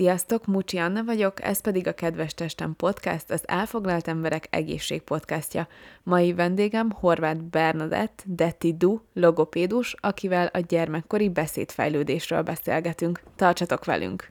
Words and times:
Sziasztok, 0.00 0.46
Mucsi 0.46 0.78
Anna 0.78 1.04
vagyok, 1.04 1.42
ez 1.44 1.60
pedig 1.60 1.86
a 1.86 1.94
Kedves 1.94 2.34
Testem 2.34 2.76
Podcast, 2.76 3.30
az 3.30 3.48
Elfoglalt 3.48 4.08
Emberek 4.08 4.46
Egészség 4.50 5.02
Podcastja. 5.02 5.68
Mai 6.02 6.34
vendégem 6.34 6.90
Horváth 6.90 7.42
Bernadett, 7.42 8.22
Detti 8.26 8.74
Du, 8.76 9.00
logopédus, 9.12 9.94
akivel 10.00 10.46
a 10.46 10.58
gyermekkori 10.58 11.28
beszédfejlődésről 11.28 12.42
beszélgetünk. 12.42 13.20
Tartsatok 13.36 13.84
velünk! 13.84 14.30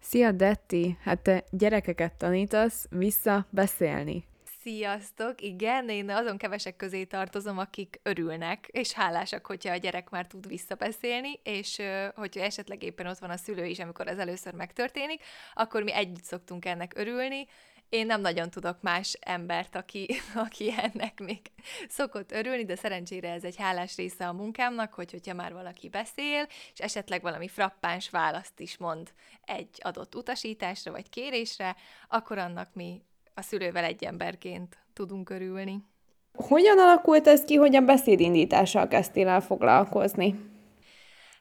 Szia, 0.00 0.32
Detti! 0.32 0.96
Hát 1.02 1.18
te 1.18 1.44
gyerekeket 1.50 2.14
tanítasz 2.14 2.86
vissza 2.90 3.46
beszélni. 3.50 4.24
Sziasztok! 4.66 5.42
Igen, 5.42 5.88
én 5.88 6.10
azon 6.10 6.36
kevesek 6.36 6.76
közé 6.76 7.04
tartozom, 7.04 7.58
akik 7.58 8.00
örülnek, 8.02 8.68
és 8.70 8.92
hálásak, 8.92 9.46
hogyha 9.46 9.72
a 9.72 9.76
gyerek 9.76 10.10
már 10.10 10.26
tud 10.26 10.46
visszabeszélni, 10.46 11.40
és 11.42 11.82
hogyha 12.14 12.40
esetleg 12.40 12.82
éppen 12.82 13.06
ott 13.06 13.18
van 13.18 13.30
a 13.30 13.36
szülő 13.36 13.64
is, 13.64 13.78
amikor 13.78 14.08
ez 14.08 14.18
először 14.18 14.52
megtörténik, 14.52 15.22
akkor 15.54 15.82
mi 15.82 15.92
együtt 15.92 16.24
szoktunk 16.24 16.64
ennek 16.64 16.92
örülni. 16.96 17.46
Én 17.88 18.06
nem 18.06 18.20
nagyon 18.20 18.50
tudok 18.50 18.82
más 18.82 19.12
embert, 19.20 19.74
aki, 19.74 20.06
aki 20.46 20.74
ennek 20.76 21.20
még 21.20 21.40
szokott 21.88 22.32
örülni, 22.32 22.64
de 22.64 22.76
szerencsére 22.76 23.30
ez 23.30 23.44
egy 23.44 23.56
hálás 23.56 23.96
része 23.96 24.28
a 24.28 24.32
munkámnak, 24.32 24.94
hogy 24.94 25.10
hogyha 25.10 25.34
már 25.34 25.52
valaki 25.52 25.88
beszél, 25.88 26.46
és 26.72 26.80
esetleg 26.80 27.22
valami 27.22 27.48
frappáns 27.48 28.10
választ 28.10 28.60
is 28.60 28.76
mond 28.76 29.12
egy 29.44 29.78
adott 29.82 30.14
utasításra 30.14 30.90
vagy 30.90 31.08
kérésre, 31.08 31.76
akkor 32.08 32.38
annak 32.38 32.74
mi 32.74 33.02
a 33.38 33.42
szülővel 33.42 33.84
egy 33.84 34.04
emberként 34.04 34.78
tudunk 34.92 35.30
örülni. 35.30 35.84
Hogyan 36.32 36.78
alakult 36.78 37.26
ez 37.26 37.44
ki, 37.44 37.54
hogy 37.54 37.76
a 37.76 37.80
beszédindítással 37.80 38.88
kezdtél 38.88 39.28
el 39.28 39.40
foglalkozni? 39.40 40.34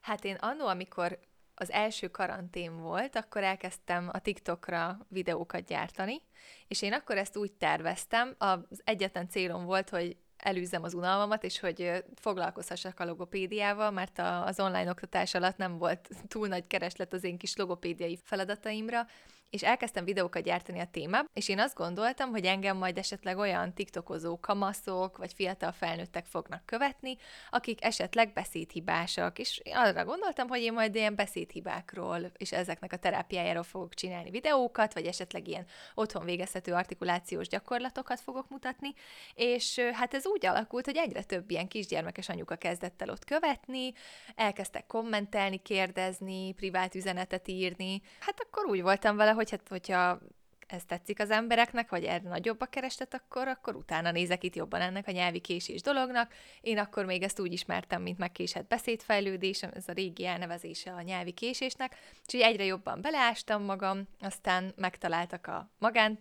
Hát 0.02 0.26
én 0.26 0.36
annó, 0.40 0.68
amikor 0.68 1.20
az 1.56 1.72
első 1.72 2.08
karantén 2.08 2.82
volt, 2.82 3.16
akkor 3.16 3.44
elkezdtem 3.44 4.10
a 4.14 4.20
TikTokra 4.20 4.98
videókat 5.08 5.66
gyártani, 5.66 6.22
és 6.68 6.82
én 6.82 6.94
akkor 6.94 7.18
ezt 7.18 7.38
úgy 7.38 7.52
terveztem, 7.52 8.36
az 8.38 8.82
egyetlen 8.84 9.30
célom 9.30 9.66
volt, 9.66 9.90
hogy 9.90 10.18
elűzzem 10.38 10.84
az 10.84 10.94
unalmamat, 10.94 11.44
és 11.44 11.60
hogy 11.60 12.04
foglalkozhassak 12.16 13.00
a 13.00 13.06
logopédiával, 13.06 13.92
mert 13.92 14.20
az 14.46 14.60
online 14.60 14.90
oktatás 14.90 15.34
alatt 15.34 15.58
nem 15.58 15.78
volt 15.78 16.10
túl 16.28 16.48
nagy 16.48 16.68
kereslet 16.68 17.14
az 17.14 17.24
én 17.24 17.38
kis 17.38 17.56
logopédiai 17.56 18.20
feladataimra, 18.24 19.08
és 19.50 19.64
elkezdtem 19.64 20.06
videókat 20.06 20.44
gyártani 20.44 20.80
a 20.80 20.88
témába, 20.92 21.28
és 21.34 21.50
én 21.50 21.60
azt 21.60 21.76
gondoltam, 21.76 22.30
hogy 22.30 22.46
engem 22.46 22.78
majd 22.78 22.98
esetleg 22.98 23.38
olyan 23.38 23.74
tiktokozó 23.74 24.40
kamaszok, 24.40 25.18
vagy 25.18 25.34
fiatal 25.34 25.72
felnőttek 25.72 26.26
fognak 26.26 26.66
követni, 26.66 27.18
akik 27.50 27.84
esetleg 27.84 28.34
beszédhibásak, 28.34 29.40
és 29.40 29.62
arra 29.74 30.06
gondoltam, 30.06 30.48
hogy 30.48 30.62
én 30.62 30.74
majd 30.74 30.96
ilyen 30.96 31.16
beszédhibákról 31.16 32.32
és 32.38 32.52
ezeknek 32.52 32.94
a 32.94 32.98
terápiájáról 32.98 33.64
fogok 33.64 33.94
csinálni 33.94 34.30
videókat, 34.30 34.94
vagy 34.94 35.06
esetleg 35.06 35.48
ilyen 35.48 35.66
otthon 35.94 36.26
végezhető 36.26 36.74
artikulációs 36.74 37.48
gyakorlatokat 37.48 38.20
fogok 38.20 38.50
mutatni, 38.50 38.94
és 39.34 39.80
hát 39.80 40.14
ez 40.14 40.28
úgy 40.28 40.46
alakult, 40.46 40.86
hogy 40.86 40.98
egyre 40.98 41.24
több 41.24 41.52
ilyen 41.52 41.68
kisgyermekes 41.68 42.30
anyuka 42.30 42.56
kezdett 42.56 43.02
el 43.02 43.10
ott 43.10 43.26
követni, 43.26 43.94
elkezdtek 44.36 44.88
kommentelni, 44.88 45.58
kérdezni, 45.58 46.54
privát 46.54 46.96
üzenetet 46.96 47.48
írni, 47.48 48.02
hát 48.20 48.40
akkor 48.40 48.66
úgy 48.66 48.82
voltam 48.82 49.16
vele, 49.16 49.32
hogy 49.36 49.50
hát, 49.50 49.68
hogyha 49.68 50.20
ez 50.68 50.86
tetszik 50.86 51.20
az 51.20 51.30
embereknek, 51.30 51.90
vagy 51.90 52.04
erre 52.04 52.30
nagyobb 52.30 52.62
a 52.62 52.66
kerestet, 52.66 53.14
akkor, 53.14 53.48
akkor 53.48 53.76
utána 53.76 54.12
nézek 54.12 54.44
itt 54.44 54.56
jobban 54.56 54.82
ennek 54.82 55.08
a 55.08 55.12
nyelvi 55.12 55.40
késés 55.40 55.82
dolognak. 55.82 56.34
Én 56.62 56.78
akkor 56.78 57.06
még 57.06 57.24
ezt 57.24 57.40
úgy 57.40 57.54
ismertem, 57.54 58.02
mint 58.02 58.18
megkésett 58.18 58.68
beszédfejlődés, 58.68 59.64
ez 59.64 59.88
a 59.88 59.92
régi 59.92 60.26
elnevezése 60.26 60.92
a 60.92 61.02
nyelvi 61.02 61.32
késésnek, 61.32 61.96
úgyhogy 62.26 62.42
egyre 62.42 62.64
jobban 62.64 63.02
beleástam 63.02 63.64
magam, 63.64 64.08
aztán 64.20 64.74
megtaláltak 64.76 65.48
a 65.48 65.70
magán 65.80 66.20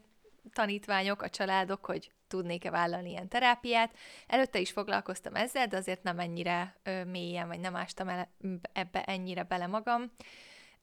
tanítványok, 0.52 1.22
a 1.22 1.28
családok, 1.28 1.84
hogy 1.84 2.10
tudnék-e 2.28 2.70
vállalni 2.70 3.10
ilyen 3.10 3.28
terápiát. 3.28 3.96
Előtte 4.26 4.58
is 4.58 4.70
foglalkoztam 4.70 5.34
ezzel, 5.34 5.66
de 5.66 5.76
azért 5.76 6.02
nem 6.02 6.18
ennyire 6.18 6.74
ö, 6.82 7.04
mélyen, 7.04 7.48
vagy 7.48 7.60
nem 7.60 7.76
ástam 7.76 8.08
el 8.08 8.28
ebbe 8.72 9.02
ennyire 9.02 9.42
bele 9.42 9.66
magam 9.66 10.12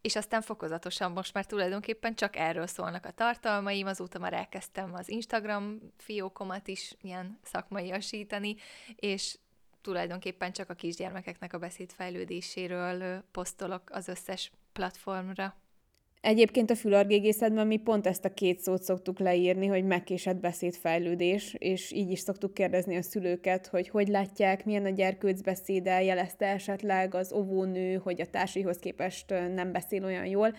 és 0.01 0.15
aztán 0.15 0.41
fokozatosan 0.41 1.11
most 1.11 1.33
már 1.33 1.45
tulajdonképpen 1.45 2.15
csak 2.15 2.35
erről 2.35 2.67
szólnak 2.67 3.05
a 3.05 3.11
tartalmaim, 3.11 3.87
azóta 3.87 4.19
már 4.19 4.33
elkezdtem 4.33 4.93
az 4.93 5.09
Instagram 5.09 5.79
fiókomat 5.97 6.67
is 6.67 6.95
ilyen 7.01 7.39
szakmaiasítani, 7.43 8.55
és 8.95 9.37
tulajdonképpen 9.81 10.51
csak 10.51 10.69
a 10.69 10.73
kisgyermekeknek 10.73 11.53
a 11.53 11.57
beszédfejlődéséről 11.57 13.23
posztolok 13.31 13.81
az 13.91 14.07
összes 14.07 14.51
platformra. 14.73 15.55
Egyébként 16.21 16.69
a 16.69 16.75
fülargégészetben 16.75 17.67
mi 17.67 17.77
pont 17.77 18.07
ezt 18.07 18.25
a 18.25 18.33
két 18.33 18.59
szót 18.59 18.83
szoktuk 18.83 19.19
leírni, 19.19 19.67
hogy 19.67 19.83
megkésett 19.83 20.35
beszédfejlődés, 20.35 21.55
és 21.57 21.91
így 21.91 22.11
is 22.11 22.19
szoktuk 22.19 22.53
kérdezni 22.53 22.95
a 22.97 23.01
szülőket, 23.01 23.67
hogy 23.67 23.89
hogy 23.89 24.07
látják, 24.07 24.65
milyen 24.65 24.85
a 24.85 24.89
gyerkőcbeszéde, 24.89 26.03
jelezte 26.03 26.45
esetleg 26.45 27.15
az 27.15 27.33
óvónő, 27.33 27.95
hogy 27.95 28.21
a 28.21 28.25
társihoz 28.25 28.77
képest 28.77 29.29
nem 29.29 29.71
beszél 29.71 30.05
olyan 30.05 30.25
jól. 30.25 30.55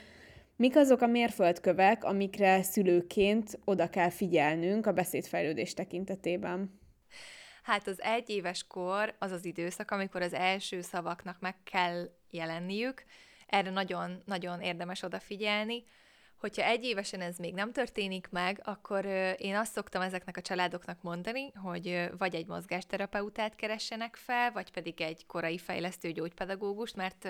Mik 0.57 0.77
azok 0.77 1.01
a 1.01 1.07
mérföldkövek, 1.07 2.05
amikre 2.05 2.63
szülőként 2.63 3.59
oda 3.65 3.89
kell 3.89 4.11
figyelnünk 4.11 4.87
a 4.87 4.93
beszédfejlődés 4.93 5.75
tekintetében? 5.75 6.81
Hát 7.63 7.87
az 7.87 8.01
egyéves 8.01 8.67
kor 8.67 9.15
az 9.19 9.31
az 9.31 9.45
időszak, 9.45 9.91
amikor 9.91 10.23
az 10.23 10.33
első 10.33 10.81
szavaknak 10.81 11.37
meg 11.41 11.55
kell 11.65 12.09
jelenniük, 12.31 13.05
erre 13.53 13.71
nagyon-nagyon 13.71 14.61
érdemes 14.61 15.03
odafigyelni. 15.03 15.85
Hogyha 16.37 16.65
egy 16.65 16.85
évesen 16.85 17.21
ez 17.21 17.37
még 17.37 17.55
nem 17.55 17.73
történik 17.73 18.29
meg, 18.31 18.61
akkor 18.65 19.05
én 19.39 19.57
azt 19.57 19.73
szoktam 19.73 20.03
ezeknek 20.03 20.37
a 20.37 20.41
családoknak 20.41 21.03
mondani, 21.03 21.53
hogy 21.53 22.11
vagy 22.19 22.35
egy 22.35 22.47
mozgásterapeutát 22.47 23.55
keressenek 23.55 24.17
fel, 24.17 24.53
vagy 24.53 24.71
pedig 24.71 25.01
egy 25.01 25.27
korai 25.27 25.59
fejlesztő 25.59 26.13
gyógypedagógust, 26.13 26.97
mert 26.97 27.29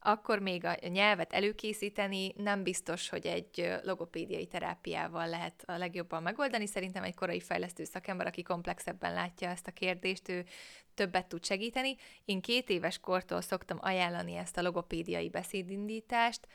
akkor 0.00 0.38
még 0.38 0.64
a 0.64 0.76
nyelvet 0.88 1.32
előkészíteni 1.32 2.32
nem 2.36 2.62
biztos, 2.62 3.08
hogy 3.08 3.26
egy 3.26 3.78
logopédiai 3.82 4.46
terápiával 4.46 5.28
lehet 5.28 5.62
a 5.66 5.76
legjobban 5.76 6.22
megoldani. 6.22 6.66
Szerintem 6.66 7.02
egy 7.02 7.14
korai 7.14 7.40
fejlesztő 7.40 7.84
szakember, 7.84 8.26
aki 8.26 8.42
komplexebben 8.42 9.12
látja 9.12 9.48
ezt 9.48 9.66
a 9.66 9.72
kérdést, 9.72 10.28
ő 10.28 10.44
többet 10.94 11.26
tud 11.26 11.44
segíteni. 11.44 11.96
Én 12.24 12.40
két 12.40 12.70
éves 12.70 12.98
kortól 12.98 13.40
szoktam 13.40 13.78
ajánlani 13.80 14.34
ezt 14.34 14.56
a 14.56 14.62
logopédiai 14.62 15.28
beszédindítást, 15.28 16.46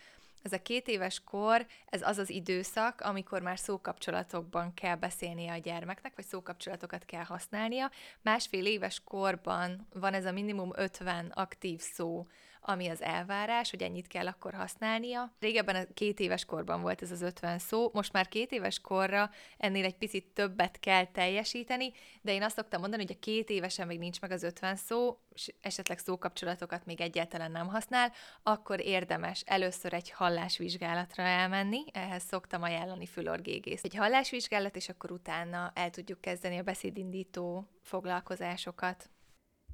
ez 0.46 0.54
a 0.54 0.62
két 0.62 0.88
éves 0.88 1.22
kor, 1.24 1.66
ez 1.86 2.02
az 2.02 2.18
az 2.18 2.30
időszak, 2.30 3.02
amikor 3.02 3.42
már 3.42 3.60
szókapcsolatokban 3.60 4.74
kell 4.74 4.96
beszélnie 4.96 5.54
a 5.54 5.58
gyermeknek, 5.58 6.16
vagy 6.16 6.26
szókapcsolatokat 6.26 7.06
kell 7.06 7.24
használnia. 7.24 7.92
Másfél 8.22 8.66
éves 8.66 9.02
korban 9.04 9.88
van 9.94 10.14
ez 10.14 10.26
a 10.26 10.32
minimum 10.32 10.72
50 10.76 11.32
aktív 11.36 11.80
szó, 11.80 12.28
ami 12.68 12.88
az 12.88 13.02
elvárás, 13.02 13.70
hogy 13.70 13.84
ennyit 13.84 14.08
kell 14.08 14.28
akkor 14.28 14.54
használnia. 14.54 15.34
Régebben 15.40 15.76
a 15.76 15.94
két 15.94 16.20
éves 16.20 16.46
korban 16.46 16.82
volt 16.82 17.02
ez 17.02 17.12
az 17.12 17.22
50 17.22 17.60
szó, 17.60 17.90
most 17.94 18.14
már 18.14 18.28
két 18.28 18.52
éves 18.52 18.80
korra 18.80 19.30
ennél 19.58 19.86
egy 19.86 19.98
picit 19.98 20.26
többet 20.34 20.80
kell 20.80 21.06
teljesíteni, 21.06 21.92
de 22.22 22.34
én 22.34 22.44
azt 22.44 22.56
szoktam 22.56 22.80
mondani, 22.80 23.02
hogy 23.02 23.16
a 23.16 23.20
két 23.20 23.50
évesen 23.50 23.88
még 23.88 24.00
nincs 24.00 24.22
meg 24.22 24.32
az 24.32 24.44
50 24.44 24.76
szó, 24.76 25.20
esetleg 25.62 25.98
szókapcsolatokat 26.00 26.86
még 26.86 27.02
egyáltalán 27.02 27.52
nem 27.52 27.68
használ, 27.68 28.12
akkor 28.44 28.80
érdemes 28.80 29.44
először 29.46 29.94
egy 29.94 30.12
hallásvizsgálatra 30.12 31.24
elmenni, 31.24 31.84
ehhez 31.92 32.24
szoktam 32.24 32.62
ajánlani 32.62 33.06
fülorgégész. 33.06 33.84
Egy 33.84 33.96
hallásvizsgálat, 33.96 34.76
és 34.76 34.90
akkor 34.90 35.12
utána 35.12 35.72
el 35.76 35.90
tudjuk 35.90 36.22
kezdeni 36.22 36.58
a 36.58 36.64
beszédindító 36.64 37.70
foglalkozásokat. 37.82 39.10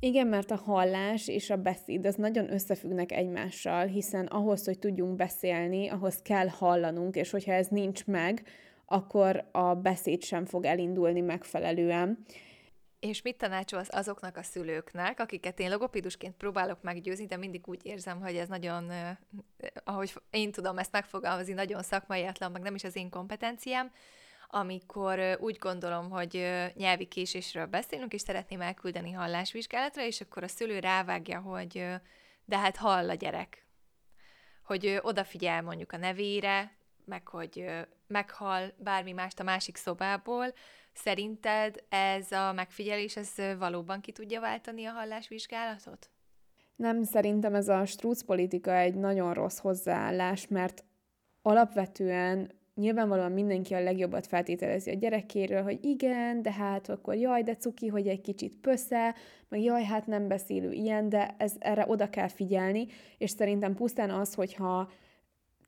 Igen, 0.04 0.28
mert 0.28 0.52
a 0.52 0.56
hallás 0.56 1.28
és 1.28 1.50
a 1.50 1.56
beszéd 1.56 2.06
az 2.06 2.16
nagyon 2.16 2.54
összefüggnek 2.54 3.12
egymással, 3.12 3.86
hiszen 3.86 4.26
ahhoz, 4.26 4.66
hogy 4.66 4.80
tudjunk 4.80 5.16
beszélni, 5.16 5.88
ahhoz 5.88 6.22
kell 6.22 6.48
hallanunk, 6.48 7.16
és 7.16 7.32
hogyha 7.32 7.52
ez 7.52 7.68
nincs 7.68 8.06
meg, 8.06 8.44
akkor 8.86 9.50
a 9.52 9.76
beszéd 9.76 10.24
sem 10.24 10.46
fog 10.46 10.66
elindulni 10.66 11.22
megfelelően. 11.22 12.26
És 13.00 13.22
mit 13.22 13.38
tanácsolsz 13.38 13.88
azoknak 13.92 14.38
a 14.38 14.44
szülőknek, 14.44 15.20
akiket 15.20 15.60
én 15.60 15.70
logopédusként 15.70 16.36
próbálok 16.36 16.82
meggyőzni, 16.82 17.26
de 17.26 17.38
mindig 17.38 17.68
úgy 17.68 17.86
érzem, 17.86 18.22
hogy 18.22 18.36
ez 18.36 18.48
nagyon, 18.48 18.92
ahogy 19.84 20.14
én 20.30 20.52
tudom 20.52 20.78
ezt 20.78 20.92
megfogalmazni, 20.92 21.54
nagyon 21.54 21.84
szakmaiatlan, 21.84 22.52
meg 22.52 22.62
nem 22.62 22.76
is 22.76 22.84
az 22.84 22.96
én 22.96 23.10
kompetenciám, 23.10 23.92
amikor 24.52 25.38
úgy 25.40 25.58
gondolom, 25.58 26.10
hogy 26.10 26.34
nyelvi 26.74 27.06
késésről 27.06 27.66
beszélünk, 27.66 28.14
és 28.14 28.22
szeretném 28.22 28.62
elküldeni 28.62 29.12
hallásvizsgálatra, 29.12 30.06
és 30.06 30.22
akkor 30.22 30.44
a 30.44 30.48
szülő 30.48 30.80
rávágja, 30.80 31.40
hogy 31.40 31.86
de 32.46 32.58
hát 32.58 32.76
hall 32.76 33.10
a 33.10 33.14
gyerek. 33.14 33.66
Hogy 34.64 35.00
odafigyel 35.02 35.62
mondjuk 35.62 35.92
a 35.92 35.98
nevére, 35.98 36.72
meg 37.06 37.28
hogy 37.28 37.66
meghal 38.08 38.74
bármi 38.78 39.12
mást 39.12 39.40
a 39.40 39.44
másik 39.44 39.76
szobából, 39.78 40.54
Szerinted 40.94 41.84
ez 41.90 42.32
a 42.32 42.54
megfigyelés, 42.54 43.16
ez 43.16 43.32
valóban 43.58 44.02
ki 44.02 44.12
tudja 44.12 44.40
váltani 44.40 44.86
a 44.86 44.92
hallásvizsgálatot? 44.92 46.10
Nem, 46.76 47.04
szerintem 47.04 47.56
ez 47.56 47.68
a 47.68 47.86
strúc 47.86 48.24
politika 48.24 48.76
egy 48.76 48.96
nagyon 48.96 49.34
rossz 49.34 49.60
hozzáállás, 49.60 50.48
mert 50.48 50.84
alapvetően 51.42 52.52
nyilvánvalóan 52.82 53.32
mindenki 53.32 53.74
a 53.74 53.84
legjobbat 53.84 54.28
feltételezi 54.28 54.90
a 54.90 54.94
gyerekéről, 54.94 55.64
hogy 55.64 55.80
igen, 55.86 56.42
de 56.42 56.52
hát 56.52 56.90
akkor 56.90 57.16
jaj, 57.16 57.44
de 57.44 57.56
cuki, 57.56 57.88
hogy 57.88 58.08
egy 58.08 58.22
kicsit 58.22 58.58
pösze, 58.62 59.16
meg 59.50 59.62
jaj, 59.62 59.84
hát 59.84 60.08
nem 60.08 60.28
beszélő 60.28 60.72
ilyen, 60.72 61.10
de 61.10 61.36
ez, 61.38 61.54
erre 61.60 61.86
oda 61.88 62.10
kell 62.10 62.28
figyelni, 62.28 62.88
és 63.18 63.30
szerintem 63.30 63.76
pusztán 63.76 64.10
az, 64.10 64.34
hogyha 64.34 64.92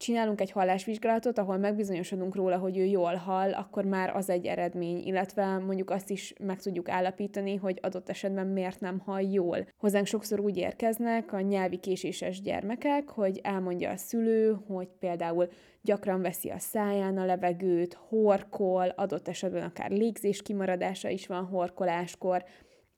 csinálunk 0.03 0.41
egy 0.41 0.51
hallásvizsgálatot, 0.51 1.38
ahol 1.38 1.57
megbizonyosodunk 1.57 2.35
róla, 2.35 2.57
hogy 2.57 2.77
ő 2.77 2.83
jól 2.83 3.15
hall, 3.15 3.53
akkor 3.53 3.85
már 3.85 4.15
az 4.15 4.29
egy 4.29 4.45
eredmény, 4.45 4.97
illetve 5.05 5.57
mondjuk 5.57 5.89
azt 5.89 6.09
is 6.09 6.33
meg 6.39 6.61
tudjuk 6.61 6.89
állapítani, 6.89 7.55
hogy 7.55 7.79
adott 7.81 8.09
esetben 8.09 8.47
miért 8.47 8.79
nem 8.79 9.00
hall 9.00 9.31
jól. 9.31 9.67
Hozzánk 9.77 10.05
sokszor 10.05 10.39
úgy 10.39 10.57
érkeznek 10.57 11.33
a 11.33 11.39
nyelvi 11.39 11.77
késéses 11.77 12.41
gyermekek, 12.41 13.09
hogy 13.09 13.39
elmondja 13.44 13.89
a 13.89 13.97
szülő, 13.97 14.57
hogy 14.67 14.88
például 15.00 15.47
gyakran 15.81 16.21
veszi 16.21 16.49
a 16.49 16.59
száján 16.59 17.17
a 17.17 17.25
levegőt, 17.25 17.97
horkol, 18.09 18.88
adott 18.88 19.27
esetben 19.27 19.63
akár 19.63 19.91
légzés 19.91 20.41
kimaradása 20.41 21.09
is 21.09 21.27
van 21.27 21.45
horkoláskor, 21.45 22.44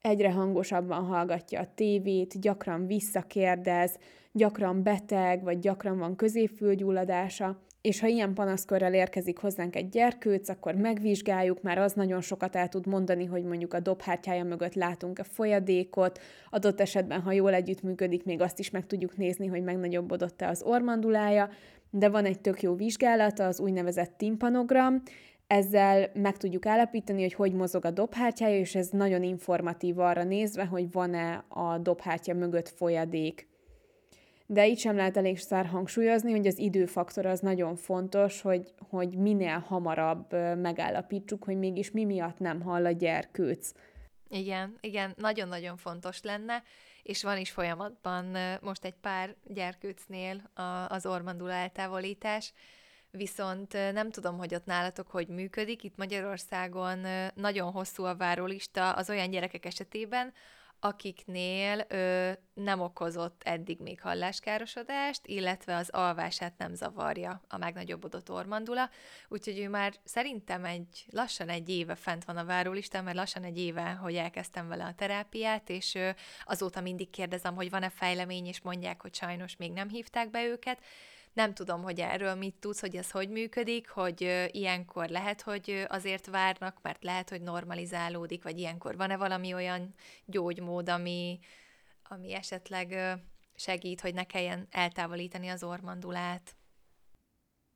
egyre 0.06 0.32
hangosabban 0.32 1.04
hallgatja 1.04 1.60
a 1.60 1.68
tévét, 1.74 2.40
gyakran 2.40 2.86
visszakérdez, 2.86 3.98
gyakran 4.32 4.82
beteg, 4.82 5.42
vagy 5.42 5.58
gyakran 5.58 5.98
van 5.98 6.16
középfülgyulladása, 6.16 7.60
és 7.80 8.00
ha 8.00 8.06
ilyen 8.06 8.34
panaszkörrel 8.34 8.94
érkezik 8.94 9.38
hozzánk 9.38 9.76
egy 9.76 9.88
gyerkőc, 9.88 10.48
akkor 10.48 10.74
megvizsgáljuk, 10.74 11.62
már 11.62 11.78
az 11.78 11.92
nagyon 11.92 12.20
sokat 12.20 12.56
el 12.56 12.68
tud 12.68 12.86
mondani, 12.86 13.24
hogy 13.24 13.44
mondjuk 13.44 13.74
a 13.74 13.80
dobhártyája 13.80 14.44
mögött 14.44 14.74
látunk 14.74 15.18
a 15.18 15.24
folyadékot, 15.24 16.20
adott 16.50 16.80
esetben, 16.80 17.20
ha 17.20 17.32
jól 17.32 17.54
együttműködik, 17.54 18.24
még 18.24 18.40
azt 18.40 18.58
is 18.58 18.70
meg 18.70 18.86
tudjuk 18.86 19.16
nézni, 19.16 19.46
hogy 19.46 19.62
megnagyobbodott-e 19.62 20.48
az 20.48 20.62
ormandulája, 20.62 21.48
de 21.90 22.08
van 22.08 22.24
egy 22.24 22.40
tök 22.40 22.62
jó 22.62 22.74
vizsgálata, 22.74 23.46
az 23.46 23.60
úgynevezett 23.60 24.14
timpanogram, 24.16 25.02
ezzel 25.46 26.10
meg 26.14 26.36
tudjuk 26.36 26.66
állapítani, 26.66 27.22
hogy 27.22 27.34
hogy 27.34 27.52
mozog 27.52 27.84
a 27.84 27.90
dobhártyája, 27.90 28.58
és 28.58 28.74
ez 28.74 28.88
nagyon 28.88 29.22
informatív 29.22 29.98
arra 29.98 30.24
nézve, 30.24 30.64
hogy 30.64 30.92
van-e 30.92 31.44
a 31.48 31.78
dobhártya 31.78 32.34
mögött 32.34 32.68
folyadék. 32.68 33.48
De 34.46 34.66
itt 34.66 34.78
sem 34.78 34.96
lehet 34.96 35.16
elég 35.16 35.38
szár 35.38 35.66
hangsúlyozni, 35.66 36.30
hogy 36.30 36.46
az 36.46 36.58
időfaktor 36.58 37.26
az 37.26 37.40
nagyon 37.40 37.76
fontos, 37.76 38.40
hogy, 38.40 38.74
hogy 38.88 39.16
minél 39.16 39.58
hamarabb 39.58 40.32
megállapítsuk, 40.56 41.44
hogy 41.44 41.56
mégis 41.58 41.90
mi 41.90 42.04
miatt 42.04 42.38
nem 42.38 42.60
hall 42.60 42.84
a 42.86 42.90
gyerkőc. 42.90 43.72
Igen, 44.28 44.76
igen, 44.80 45.14
nagyon-nagyon 45.16 45.76
fontos 45.76 46.22
lenne, 46.22 46.62
és 47.02 47.22
van 47.22 47.38
is 47.38 47.50
folyamatban 47.50 48.36
most 48.60 48.84
egy 48.84 48.94
pár 49.00 49.34
gyerkőcnél 49.44 50.50
az 50.88 51.06
ormandula 51.06 51.52
eltávolítás, 51.52 52.52
viszont 53.16 53.72
nem 53.72 54.10
tudom, 54.10 54.38
hogy 54.38 54.54
ott 54.54 54.64
nálatok 54.64 55.10
hogy 55.10 55.28
működik. 55.28 55.82
Itt 55.84 55.96
Magyarországon 55.96 57.06
nagyon 57.34 57.72
hosszú 57.72 58.04
a 58.04 58.16
várólista 58.16 58.92
az 58.92 59.10
olyan 59.10 59.30
gyerekek 59.30 59.64
esetében, 59.64 60.32
akiknél 60.80 61.84
ö, 61.88 62.30
nem 62.54 62.80
okozott 62.80 63.42
eddig 63.44 63.80
még 63.80 64.00
halláskárosodást, 64.00 65.20
illetve 65.26 65.76
az 65.76 65.88
alvását 65.90 66.58
nem 66.58 66.74
zavarja 66.74 67.40
a 67.48 67.56
megnagyobbodott 67.56 68.30
ormandula, 68.30 68.90
úgyhogy 69.28 69.58
ő 69.58 69.68
már 69.68 69.94
szerintem 70.04 70.64
egy 70.64 71.06
lassan 71.10 71.48
egy 71.48 71.68
éve 71.68 71.94
fent 71.94 72.24
van 72.24 72.36
a 72.36 72.44
várólistán, 72.44 73.04
mert 73.04 73.16
lassan 73.16 73.44
egy 73.44 73.58
éve, 73.58 73.90
hogy 73.90 74.14
elkezdtem 74.14 74.68
vele 74.68 74.84
a 74.84 74.94
terápiát, 74.94 75.70
és 75.70 75.94
ö, 75.94 76.10
azóta 76.44 76.80
mindig 76.80 77.10
kérdezem, 77.10 77.54
hogy 77.54 77.70
van-e 77.70 77.88
fejlemény, 77.88 78.46
és 78.46 78.60
mondják, 78.60 79.02
hogy 79.02 79.14
sajnos 79.14 79.56
még 79.56 79.72
nem 79.72 79.88
hívták 79.88 80.30
be 80.30 80.44
őket, 80.44 80.78
nem 81.36 81.54
tudom, 81.54 81.82
hogy 81.82 82.00
erről 82.00 82.34
mit 82.34 82.54
tudsz, 82.54 82.80
hogy 82.80 82.96
ez 82.96 83.10
hogy 83.10 83.28
működik, 83.28 83.88
hogy 83.88 84.48
ilyenkor 84.50 85.08
lehet, 85.08 85.42
hogy 85.42 85.84
azért 85.88 86.26
várnak, 86.26 86.78
mert 86.82 87.04
lehet, 87.04 87.30
hogy 87.30 87.40
normalizálódik, 87.40 88.42
vagy 88.42 88.58
ilyenkor 88.58 88.96
van-e 88.96 89.16
valami 89.16 89.54
olyan 89.54 89.94
gyógymód, 90.24 90.88
ami, 90.88 91.38
ami 92.08 92.34
esetleg 92.34 93.18
segít, 93.54 94.00
hogy 94.00 94.14
ne 94.14 94.24
kelljen 94.24 94.66
eltávolítani 94.70 95.48
az 95.48 95.62
ormandulát? 95.62 96.56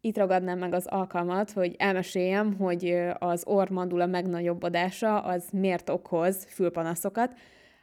Itt 0.01 0.17
ragadnám 0.17 0.59
meg 0.59 0.73
az 0.73 0.87
alkalmat, 0.87 1.51
hogy 1.51 1.75
elmeséljem, 1.79 2.57
hogy 2.57 2.95
az 3.19 3.43
ormandula 3.47 4.07
megnagyobbodása 4.07 5.21
az 5.21 5.49
miért 5.53 5.89
okoz 5.89 6.45
fülpanaszokat, 6.49 7.39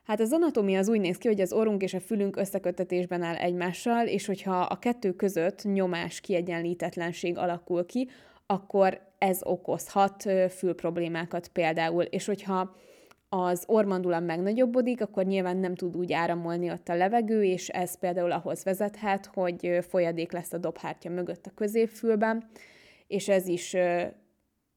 Hát 0.07 0.19
az 0.19 0.33
anatómia 0.33 0.79
az 0.79 0.89
úgy 0.89 0.99
néz 0.99 1.17
ki, 1.17 1.27
hogy 1.27 1.41
az 1.41 1.53
orrunk 1.53 1.81
és 1.81 1.93
a 1.93 1.99
fülünk 1.99 2.35
összekötetésben 2.35 3.21
áll 3.21 3.35
egymással, 3.35 4.07
és 4.07 4.25
hogyha 4.25 4.59
a 4.59 4.79
kettő 4.79 5.11
között 5.13 5.63
nyomás 5.63 6.19
kiegyenlítetlenség 6.19 7.37
alakul 7.37 7.85
ki, 7.85 8.09
akkor 8.45 9.01
ez 9.17 9.39
okozhat 9.43 10.23
fülproblémákat 10.49 11.47
például. 11.47 12.03
És 12.03 12.25
hogyha 12.25 12.75
az 13.29 13.63
ormandula 13.65 14.19
megnagyobbodik, 14.19 15.01
akkor 15.01 15.25
nyilván 15.25 15.57
nem 15.57 15.75
tud 15.75 15.95
úgy 15.95 16.13
áramolni 16.13 16.71
ott 16.71 16.89
a 16.89 16.95
levegő, 16.95 17.43
és 17.43 17.69
ez 17.69 17.99
például 17.99 18.31
ahhoz 18.31 18.63
vezethet, 18.63 19.25
hogy 19.25 19.79
folyadék 19.89 20.31
lesz 20.31 20.53
a 20.53 20.57
dobhártya 20.57 21.09
mögött 21.09 21.45
a 21.45 21.51
középfülben, 21.55 22.49
és 23.07 23.27
ez 23.27 23.47
is 23.47 23.75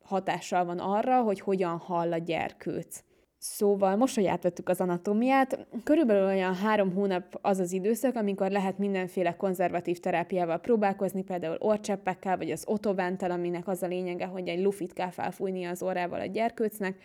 hatással 0.02 0.64
van 0.64 0.78
arra, 0.78 1.22
hogy 1.22 1.40
hogyan 1.40 1.78
hall 1.78 2.12
a 2.12 2.18
gyerkőc. 2.18 3.02
Szóval 3.42 3.96
most, 3.96 4.14
hogy 4.14 4.26
átvettük 4.26 4.68
az 4.68 4.80
anatómiát, 4.80 5.66
körülbelül 5.84 6.26
olyan 6.26 6.54
három 6.54 6.94
hónap 6.94 7.38
az 7.42 7.58
az 7.58 7.72
időszak, 7.72 8.16
amikor 8.16 8.50
lehet 8.50 8.78
mindenféle 8.78 9.36
konzervatív 9.36 9.98
terápiával 9.98 10.58
próbálkozni, 10.58 11.22
például 11.22 11.56
orcseppekkel, 11.58 12.36
vagy 12.36 12.50
az 12.50 12.64
otovántal, 12.66 13.30
aminek 13.30 13.68
az 13.68 13.82
a 13.82 13.86
lényege, 13.86 14.26
hogy 14.26 14.48
egy 14.48 14.62
lufit 14.62 14.92
kell 14.92 15.10
felfújni 15.10 15.64
az 15.64 15.82
orrával 15.82 16.20
a 16.20 16.26
gyerkőcnek, 16.26 16.96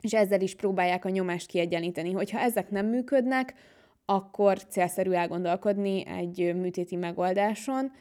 és 0.00 0.12
ezzel 0.14 0.40
is 0.40 0.54
próbálják 0.54 1.04
a 1.04 1.08
nyomást 1.08 1.46
kiegyenlíteni. 1.46 2.12
Hogyha 2.12 2.38
ezek 2.38 2.70
nem 2.70 2.86
működnek, 2.86 3.54
akkor 4.04 4.64
célszerű 4.64 5.10
elgondolkodni 5.10 6.06
egy 6.06 6.54
műtéti 6.54 6.96
megoldáson, 6.96 7.92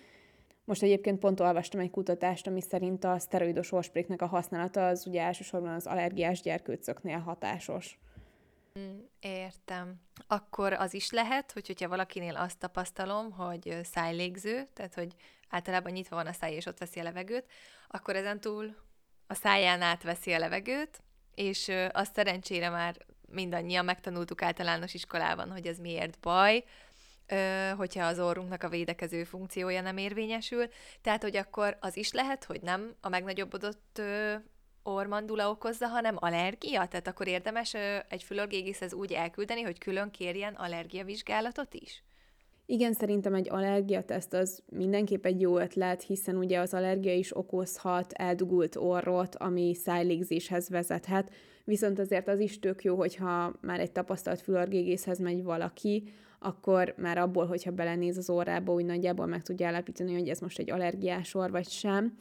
most 0.70 0.84
egyébként 0.84 1.20
pont 1.20 1.40
olvastam 1.40 1.80
egy 1.80 1.90
kutatást, 1.90 2.48
ami 2.48 2.62
szerint 2.62 3.04
a 3.04 3.20
szteroidos 3.20 3.72
orspréknek 3.72 4.22
a 4.22 4.28
használata 4.28 4.88
az 4.88 5.08
ugye 5.08 5.22
elsősorban 5.22 5.74
az 5.74 5.88
allergiás 5.88 6.42
gyerkőcöknél 6.42 7.18
hatásos. 7.18 8.00
Mm, 8.80 9.00
értem. 9.20 10.02
Akkor 10.28 10.74
az 10.74 10.94
is 10.94 11.12
lehet, 11.12 11.52
hogy 11.52 11.68
hogyha 11.68 11.88
valakinél 11.88 12.36
azt 12.36 12.60
tapasztalom, 12.60 13.32
hogy 13.32 13.78
szájlégző, 13.84 14.68
tehát 14.74 14.94
hogy 14.94 15.16
általában 15.50 15.92
nyitva 15.92 16.16
van 16.16 16.28
a 16.28 16.34
száj, 16.34 16.54
és 16.54 16.66
ott 16.66 16.78
veszi 16.78 17.00
a 17.00 17.04
levegőt, 17.04 17.46
akkor 17.88 18.16
ezentúl 18.16 18.76
a 19.28 19.34
száján 19.34 19.82
átveszi 19.82 20.32
a 20.34 20.40
levegőt, 20.40 21.04
és 21.36 21.72
azt 21.92 22.14
szerencsére 22.14 22.70
már 22.70 22.98
mindannyian 23.32 23.86
megtanultuk 23.86 24.42
általános 24.42 24.94
iskolában, 24.94 25.52
hogy 25.52 25.68
ez 25.68 25.80
miért 25.80 26.20
baj, 26.20 26.64
hogyha 27.78 28.06
az 28.06 28.20
orrunknak 28.20 28.64
a 28.64 28.70
védekező 28.70 29.24
funkciója 29.24 29.82
nem 29.82 29.98
érvényesül. 29.98 30.68
Tehát, 31.02 31.24
hogy 31.24 31.38
akkor 31.38 31.78
az 31.80 31.98
is 31.98 32.12
lehet, 32.12 32.44
hogy 32.44 32.62
nem 32.62 32.96
a 33.02 33.10
megnagyobbodott 33.10 34.02
ormandula 34.84 35.50
okozza, 35.50 35.88
hanem 35.88 36.16
allergia? 36.20 36.88
Tehát 36.88 37.08
akkor 37.08 37.28
érdemes 37.28 37.74
egy 38.10 38.24
fülorgégészhez 38.24 38.94
úgy 38.94 39.12
elküldeni, 39.12 39.62
hogy 39.62 39.78
külön 39.78 40.12
kérjen 40.12 40.54
allergiavizsgálatot 40.54 41.74
is? 41.74 42.04
Igen, 42.66 42.94
szerintem 42.94 43.34
egy 43.34 43.50
allergiateszt 43.50 44.34
az 44.34 44.64
mindenképp 44.66 45.26
egy 45.26 45.42
jó 45.42 45.58
ötlet, 45.58 46.04
hiszen 46.04 46.36
ugye 46.36 46.60
az 46.60 46.74
allergia 46.74 47.14
is 47.14 47.38
okozhat 47.38 48.14
eldugult 48.14 48.76
orrot, 48.76 49.36
ami 49.36 49.76
szájlégzéshez 49.76 50.70
vezethet, 50.70 51.32
viszont 51.64 52.00
azért 52.00 52.28
az 52.28 52.40
is 52.40 52.60
tök 52.60 52.84
jó, 52.84 52.96
hogyha 52.96 53.54
már 53.62 53.80
egy 53.80 53.92
tapasztalt 53.92 54.42
fülorgégészhez 54.42 55.20
megy 55.20 55.44
valaki, 55.44 56.14
akkor 56.40 56.94
már 56.98 57.18
abból, 57.18 57.46
hogyha 57.46 57.72
belenéz 57.72 58.18
az 58.18 58.30
órába, 58.30 58.74
úgy 58.74 58.86
nagyjából 58.86 59.26
meg 59.26 59.42
tudja 59.42 59.68
állapítani, 59.68 60.14
hogy 60.14 60.30
ez 60.30 60.40
most 60.40 60.60
egy 60.60 60.72
allergiás 60.72 61.36
orr 61.36 61.50
vagy 61.50 61.70
sem, 61.70 62.18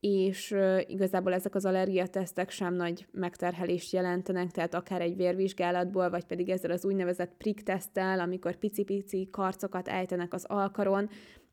és 0.00 0.54
igazából 0.86 1.32
ezek 1.32 1.54
az 1.54 1.64
allergiatesztek 1.64 2.50
sem 2.50 2.74
nagy 2.74 3.06
megterhelést 3.12 3.92
jelentenek, 3.92 4.50
tehát 4.50 4.74
akár 4.74 5.00
egy 5.00 5.16
vérvizsgálatból, 5.16 6.10
vagy 6.10 6.24
pedig 6.24 6.48
ezzel 6.48 6.70
az 6.70 6.84
úgynevezett 6.84 7.34
prick 7.38 7.62
teszttel, 7.62 8.20
amikor 8.20 8.56
pici-pici 8.56 9.28
karcokat 9.30 9.88
ejtenek 9.88 10.34
az 10.34 10.44
alkaron, 10.44 11.08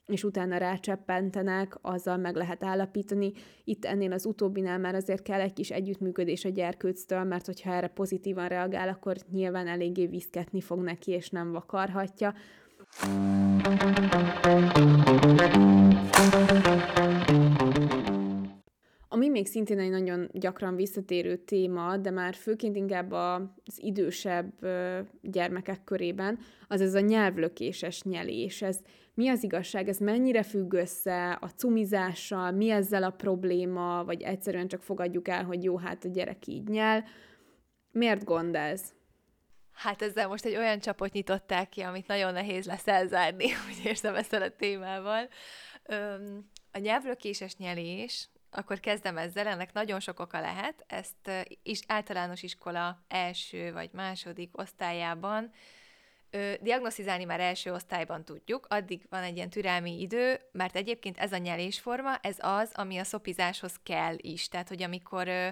és 0.07 0.23
utána 0.23 0.57
rácseppentenek, 0.57 1.77
azzal 1.81 2.17
meg 2.17 2.35
lehet 2.35 2.63
állapítani. 2.63 3.31
Itt 3.63 3.85
ennél 3.85 4.11
az 4.11 4.25
utóbbinál 4.25 4.79
már 4.79 4.95
azért 4.95 5.21
kell 5.21 5.39
egy 5.39 5.53
kis 5.53 5.71
együttműködés 5.71 6.45
a 6.45 6.49
gyerkőctől, 6.49 7.23
mert 7.23 7.45
hogyha 7.45 7.73
erre 7.73 7.87
pozitívan 7.87 8.47
reagál, 8.47 8.89
akkor 8.89 9.15
nyilván 9.31 9.67
eléggé 9.67 10.05
viszketni 10.05 10.61
fog 10.61 10.79
neki, 10.79 11.11
és 11.11 11.29
nem 11.29 11.51
vakarhatja. 11.51 12.33
Ami 19.07 19.29
még 19.29 19.47
szintén 19.47 19.79
egy 19.79 19.89
nagyon 19.89 20.29
gyakran 20.33 20.75
visszatérő 20.75 21.35
téma, 21.35 21.97
de 21.97 22.11
már 22.11 22.33
főként 22.33 22.75
inkább 22.75 23.11
az 23.11 23.75
idősebb 23.75 24.53
gyermekek 25.21 25.83
körében, 25.83 26.39
az 26.67 26.81
ez 26.81 26.93
a 26.93 26.99
nyelvlökéses 26.99 28.03
nyelés. 28.03 28.61
Ez 28.61 28.79
mi 29.15 29.29
az 29.29 29.43
igazság, 29.43 29.87
ez 29.87 29.97
mennyire 29.97 30.43
függ 30.43 30.73
össze 30.73 31.31
a 31.31 31.47
cumizással, 31.47 32.51
mi 32.51 32.69
ezzel 32.69 33.03
a 33.03 33.09
probléma, 33.09 34.03
vagy 34.03 34.21
egyszerűen 34.21 34.67
csak 34.67 34.83
fogadjuk 34.83 35.27
el, 35.27 35.43
hogy 35.43 35.63
jó, 35.63 35.77
hát 35.77 36.05
a 36.05 36.07
gyerek 36.07 36.47
így 36.47 36.67
nyel. 36.67 37.03
Miért 37.91 38.23
gond 38.23 38.55
ez? 38.55 38.93
Hát 39.71 40.01
ezzel 40.01 40.27
most 40.27 40.45
egy 40.45 40.55
olyan 40.55 40.79
csapot 40.79 41.11
nyitották 41.11 41.69
ki, 41.69 41.81
amit 41.81 42.07
nagyon 42.07 42.33
nehéz 42.33 42.65
lesz 42.65 42.87
elzárni, 42.87 43.45
úgy 43.69 43.85
érzem 43.85 44.15
ezzel 44.15 44.41
a 44.41 44.55
témával. 44.55 45.29
Öm, 45.83 46.49
a 46.71 46.77
nyelvlökéses 46.77 47.55
nyelés, 47.55 48.29
akkor 48.51 48.79
kezdem 48.79 49.17
ezzel, 49.17 49.47
ennek 49.47 49.73
nagyon 49.73 49.99
sok 49.99 50.19
oka 50.19 50.39
lehet. 50.39 50.85
Ezt 50.87 51.47
is 51.63 51.79
általános 51.87 52.43
iskola 52.43 53.03
első 53.07 53.71
vagy 53.73 53.89
második 53.93 54.57
osztályában 54.57 55.51
ö, 56.35 56.53
diagnosztizálni 56.61 57.23
már 57.23 57.39
első 57.39 57.71
osztályban 57.73 58.23
tudjuk, 58.23 58.65
addig 58.69 59.05
van 59.09 59.23
egy 59.23 59.35
ilyen 59.35 59.49
türelmi 59.49 60.01
idő, 60.01 60.39
mert 60.51 60.75
egyébként 60.75 61.17
ez 61.17 61.31
a 61.31 61.37
nyelésforma, 61.37 62.17
ez 62.21 62.37
az, 62.39 62.71
ami 62.73 62.97
a 62.97 63.03
szopizáshoz 63.03 63.79
kell 63.83 64.15
is. 64.17 64.47
Tehát, 64.47 64.67
hogy 64.67 64.83
amikor 64.83 65.27
ö, 65.27 65.47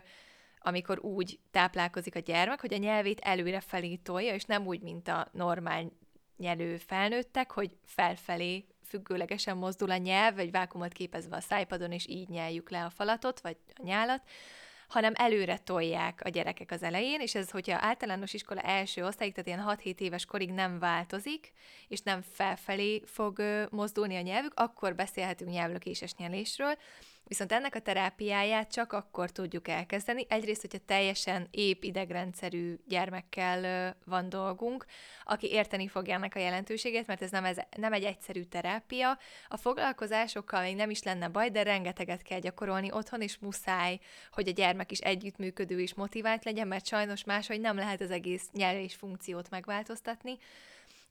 amikor 0.65 0.99
úgy 0.99 1.39
táplálkozik 1.51 2.15
a 2.15 2.19
gyermek, 2.19 2.61
hogy 2.61 2.73
a 2.73 2.77
nyelvét 2.77 3.19
előre 3.19 3.59
felé 3.59 3.95
tolja, 3.95 4.33
és 4.33 4.43
nem 4.43 4.67
úgy, 4.67 4.81
mint 4.81 5.07
a 5.07 5.27
normál 5.31 5.91
nyelő 6.37 6.77
felnőttek, 6.77 7.51
hogy 7.51 7.71
felfelé 7.85 8.65
függőlegesen 8.85 9.57
mozdul 9.57 9.91
a 9.91 9.97
nyelv, 9.97 10.35
vagy 10.35 10.51
vákumot 10.51 10.91
képezve 10.91 11.35
a 11.35 11.41
szájpadon, 11.41 11.91
és 11.91 12.07
így 12.07 12.29
nyeljük 12.29 12.69
le 12.69 12.85
a 12.85 12.89
falatot, 12.89 13.41
vagy 13.41 13.57
a 13.75 13.83
nyálat, 13.83 14.21
hanem 14.93 15.13
előre 15.15 15.57
tolják 15.57 16.21
a 16.23 16.29
gyerekek 16.29 16.71
az 16.71 16.83
elején, 16.83 17.19
és 17.19 17.35
ez, 17.35 17.49
hogyha 17.49 17.77
általános 17.81 18.33
iskola 18.33 18.61
első 18.61 19.05
osztályig, 19.05 19.33
tehát 19.33 19.47
ilyen 19.47 19.79
6-7 19.95 19.99
éves 19.99 20.25
korig 20.25 20.51
nem 20.51 20.79
változik, 20.79 21.51
és 21.87 21.99
nem 21.99 22.21
felfelé 22.21 23.01
fog 23.05 23.41
mozdulni 23.69 24.15
a 24.15 24.21
nyelvük, 24.21 24.51
akkor 24.55 24.95
beszélhetünk 24.95 25.51
nyelvlökéses 25.51 26.15
nyelésről, 26.15 26.77
Viszont 27.33 27.51
ennek 27.51 27.75
a 27.75 27.79
terápiáját 27.79 28.71
csak 28.71 28.93
akkor 28.93 29.31
tudjuk 29.31 29.67
elkezdeni. 29.67 30.25
Egyrészt, 30.29 30.61
hogyha 30.61 30.85
teljesen 30.85 31.47
ép 31.51 31.83
idegrendszerű 31.83 32.75
gyermekkel 32.87 33.95
van 34.05 34.29
dolgunk, 34.29 34.85
aki 35.23 35.51
érteni 35.51 35.87
fogja 35.87 36.13
ennek 36.13 36.35
a 36.35 36.39
jelentőségét, 36.39 37.07
mert 37.07 37.21
ez 37.21 37.31
nem, 37.31 37.45
ez 37.45 37.57
nem 37.77 37.93
egy 37.93 38.03
egyszerű 38.03 38.43
terápia. 38.43 39.17
A 39.47 39.57
foglalkozásokkal 39.57 40.61
még 40.61 40.75
nem 40.75 40.89
is 40.89 41.03
lenne 41.03 41.27
baj, 41.27 41.49
de 41.49 41.63
rengeteget 41.63 42.21
kell 42.21 42.39
gyakorolni 42.39 42.91
otthon, 42.91 43.21
és 43.21 43.37
muszáj, 43.37 43.99
hogy 44.31 44.47
a 44.47 44.51
gyermek 44.51 44.91
is 44.91 44.99
együttműködő 44.99 45.79
és 45.79 45.93
motivált 45.93 46.45
legyen, 46.45 46.67
mert 46.67 46.87
sajnos 46.87 47.23
máshogy 47.23 47.59
nem 47.59 47.75
lehet 47.75 48.01
az 48.01 48.11
egész 48.11 48.49
nyelés 48.51 48.95
funkciót 48.95 49.49
megváltoztatni. 49.49 50.37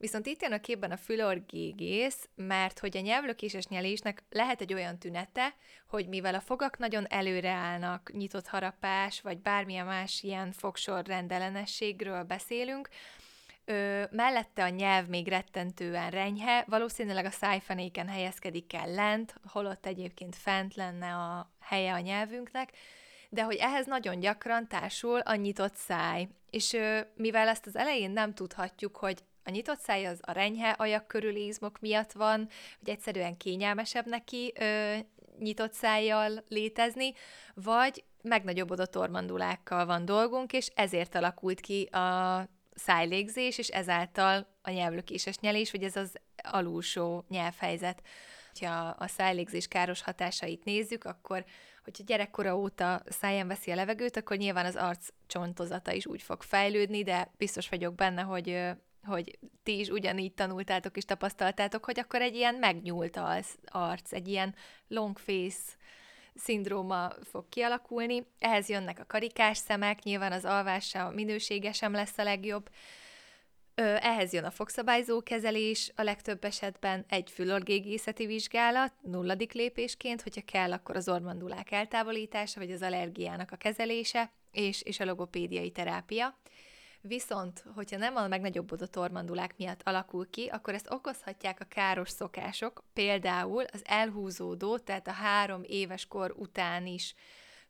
Viszont 0.02 0.26
itt 0.26 0.42
jön 0.42 0.52
a 0.52 0.60
képben 0.60 0.90
a 0.90 0.96
fülorgégész, 0.96 2.28
mert 2.34 2.78
hogy 2.78 2.96
a 2.96 3.00
nyelvlökéses 3.00 3.66
nyelésnek 3.66 4.22
lehet 4.30 4.60
egy 4.60 4.74
olyan 4.74 4.98
tünete, 4.98 5.54
hogy 5.88 6.08
mivel 6.08 6.34
a 6.34 6.40
fogak 6.40 6.78
nagyon 6.78 7.06
előre 7.08 7.50
állnak, 7.50 8.10
nyitott 8.12 8.46
harapás, 8.46 9.20
vagy 9.20 9.38
bármilyen 9.38 9.86
más 9.86 10.22
ilyen 10.22 10.52
fogsor 10.52 11.06
rendellenességről 11.06 12.22
beszélünk, 12.22 12.88
Ö, 13.64 14.02
mellette 14.10 14.62
a 14.62 14.68
nyelv 14.68 15.06
még 15.06 15.28
rettentően 15.28 16.10
renyhe, 16.10 16.64
valószínűleg 16.68 17.24
a 17.24 17.30
szájfenéken 17.30 18.08
helyezkedik 18.08 18.72
el 18.72 18.90
lent, 18.90 19.34
holott 19.46 19.86
egyébként 19.86 20.36
fent 20.36 20.74
lenne 20.74 21.14
a 21.14 21.50
helye 21.60 21.92
a 21.92 21.98
nyelvünknek, 21.98 22.72
de 23.28 23.42
hogy 23.42 23.56
ehhez 23.56 23.86
nagyon 23.86 24.20
gyakran 24.20 24.68
társul 24.68 25.18
a 25.18 25.34
nyitott 25.34 25.74
száj. 25.74 26.28
És 26.50 26.72
ö, 26.72 27.00
mivel 27.14 27.48
ezt 27.48 27.66
az 27.66 27.76
elején 27.76 28.10
nem 28.10 28.34
tudhatjuk, 28.34 28.96
hogy 28.96 29.22
a 29.44 29.50
nyitott 29.50 29.78
száj 29.78 30.06
az 30.06 30.20
a 30.22 30.32
renyhe 30.32 30.70
ajak 30.70 31.06
körüli 31.06 31.46
izmok 31.46 31.80
miatt 31.80 32.12
van, 32.12 32.48
hogy 32.78 32.88
egyszerűen 32.88 33.36
kényelmesebb 33.36 34.06
neki 34.06 34.52
ö, 34.60 34.96
nyitott 35.38 35.72
szájjal 35.72 36.44
létezni, 36.48 37.12
vagy 37.54 38.04
megnagyobbodott 38.22 38.98
ormandulákkal 38.98 39.86
van 39.86 40.04
dolgunk, 40.04 40.52
és 40.52 40.70
ezért 40.74 41.14
alakult 41.14 41.60
ki 41.60 41.82
a 41.82 42.48
szájlégzés, 42.74 43.58
és 43.58 43.68
ezáltal 43.68 44.46
a 44.62 44.70
nyelvlökéses 44.70 45.38
nyelés, 45.38 45.70
vagy 45.70 45.82
ez 45.82 45.96
az 45.96 46.12
alulsó 46.42 47.24
nyelvhelyzet. 47.28 48.02
Ha 48.60 48.94
a 48.98 49.06
szájlégzés 49.06 49.68
káros 49.68 50.02
hatásait 50.02 50.64
nézzük, 50.64 51.04
akkor 51.04 51.44
hogyha 51.84 52.04
gyerekkora 52.06 52.56
óta 52.56 53.02
száján 53.06 53.46
veszi 53.46 53.70
a 53.70 53.74
levegőt, 53.74 54.16
akkor 54.16 54.36
nyilván 54.36 54.66
az 54.66 54.76
arc 54.76 55.08
csontozata 55.26 55.92
is 55.92 56.06
úgy 56.06 56.22
fog 56.22 56.42
fejlődni, 56.42 57.02
de 57.02 57.30
biztos 57.36 57.68
vagyok 57.68 57.94
benne, 57.94 58.22
hogy 58.22 58.60
hogy 59.04 59.38
ti 59.62 59.78
is 59.78 59.88
ugyanígy 59.88 60.34
tanultátok 60.34 60.96
és 60.96 61.04
tapasztaltátok, 61.04 61.84
hogy 61.84 61.98
akkor 61.98 62.20
egy 62.22 62.34
ilyen 62.34 62.54
megnyúlt 62.54 63.16
arc, 63.64 64.12
egy 64.12 64.28
ilyen 64.28 64.54
long 64.88 65.18
face 65.18 65.60
szindróma 66.34 67.10
fog 67.22 67.48
kialakulni. 67.48 68.26
Ehhez 68.38 68.68
jönnek 68.68 68.98
a 68.98 69.06
karikás 69.06 69.56
szemek, 69.56 70.02
nyilván 70.02 70.32
az 70.32 70.44
alvása 70.44 71.10
minősége 71.10 71.72
sem 71.72 71.92
lesz 71.92 72.18
a 72.18 72.22
legjobb. 72.22 72.70
Ehhez 73.74 74.32
jön 74.32 74.44
a 74.44 74.50
fogszabályzó 74.50 75.22
kezelés, 75.22 75.92
a 75.96 76.02
legtöbb 76.02 76.44
esetben 76.44 77.04
egy 77.08 77.30
fülorgégészeti 77.30 78.26
vizsgálat, 78.26 78.92
nulladik 79.02 79.52
lépésként, 79.52 80.22
hogyha 80.22 80.42
kell, 80.44 80.72
akkor 80.72 80.96
az 80.96 81.08
ormandulák 81.08 81.70
eltávolítása, 81.70 82.60
vagy 82.60 82.70
az 82.70 82.82
allergiának 82.82 83.50
a 83.50 83.56
kezelése, 83.56 84.30
és, 84.50 84.82
és 84.82 85.00
a 85.00 85.04
logopédiai 85.04 85.70
terápia. 85.70 86.38
Viszont, 87.04 87.64
hogyha 87.74 87.96
nem 87.96 88.16
a 88.16 88.28
megnagyobbodott 88.28 88.98
ormandulák 88.98 89.56
miatt 89.56 89.82
alakul 89.84 90.30
ki, 90.30 90.46
akkor 90.46 90.74
ezt 90.74 90.90
okozhatják 90.90 91.60
a 91.60 91.64
káros 91.64 92.10
szokások, 92.10 92.84
például 92.92 93.64
az 93.72 93.82
elhúzódó, 93.84 94.78
tehát 94.78 95.06
a 95.06 95.12
három 95.12 95.62
éves 95.66 96.06
kor 96.06 96.34
után 96.36 96.86
is 96.86 97.14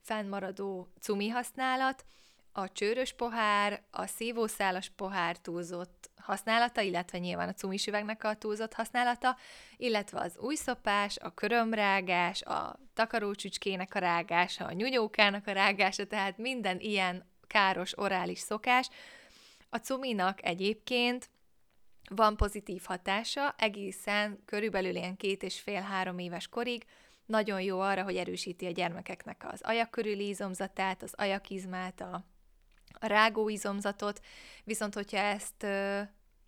fennmaradó 0.00 0.88
cumi 1.00 1.28
használat, 1.28 2.04
a 2.52 2.72
csőrös 2.72 3.12
pohár, 3.12 3.82
a 3.90 4.06
szívószálas 4.06 4.90
pohár 4.96 5.36
túlzott 5.36 6.10
használata, 6.16 6.80
illetve 6.80 7.18
nyilván 7.18 7.48
a 7.48 7.54
cumis 7.54 7.86
üvegnek 7.86 8.24
a 8.24 8.34
túlzott 8.34 8.74
használata, 8.74 9.36
illetve 9.76 10.20
az 10.20 10.38
újszopás, 10.38 11.16
a 11.18 11.34
körömrágás, 11.34 12.42
a 12.42 12.78
takarócsücskének 12.94 13.94
a 13.94 13.98
rágása, 13.98 14.64
a 14.64 14.72
nyugyókának 14.72 15.46
a 15.46 15.52
rágása, 15.52 16.06
tehát 16.06 16.38
minden 16.38 16.80
ilyen 16.80 17.30
káros 17.46 17.98
orális 17.98 18.38
szokás, 18.38 18.88
a 19.74 19.78
cuminak 19.78 20.44
egyébként 20.44 21.30
van 22.10 22.36
pozitív 22.36 22.82
hatása, 22.84 23.54
egészen 23.58 24.42
körülbelül 24.44 24.94
ilyen 24.94 25.16
két 25.16 25.42
és 25.42 25.60
fél-három 25.60 26.18
éves 26.18 26.48
korig, 26.48 26.84
nagyon 27.26 27.60
jó 27.60 27.80
arra, 27.80 28.02
hogy 28.02 28.16
erősíti 28.16 28.66
a 28.66 28.70
gyermekeknek 28.70 29.46
az 29.52 29.60
ajak 29.62 29.90
körüli 29.90 30.28
izomzatát, 30.28 31.02
az 31.02 31.12
ajakizmát, 31.16 32.00
a, 32.00 32.24
a 32.92 33.06
rágóizomzatot, 33.06 34.20
viszont 34.64 34.94
hogyha 34.94 35.16
ezt 35.16 35.66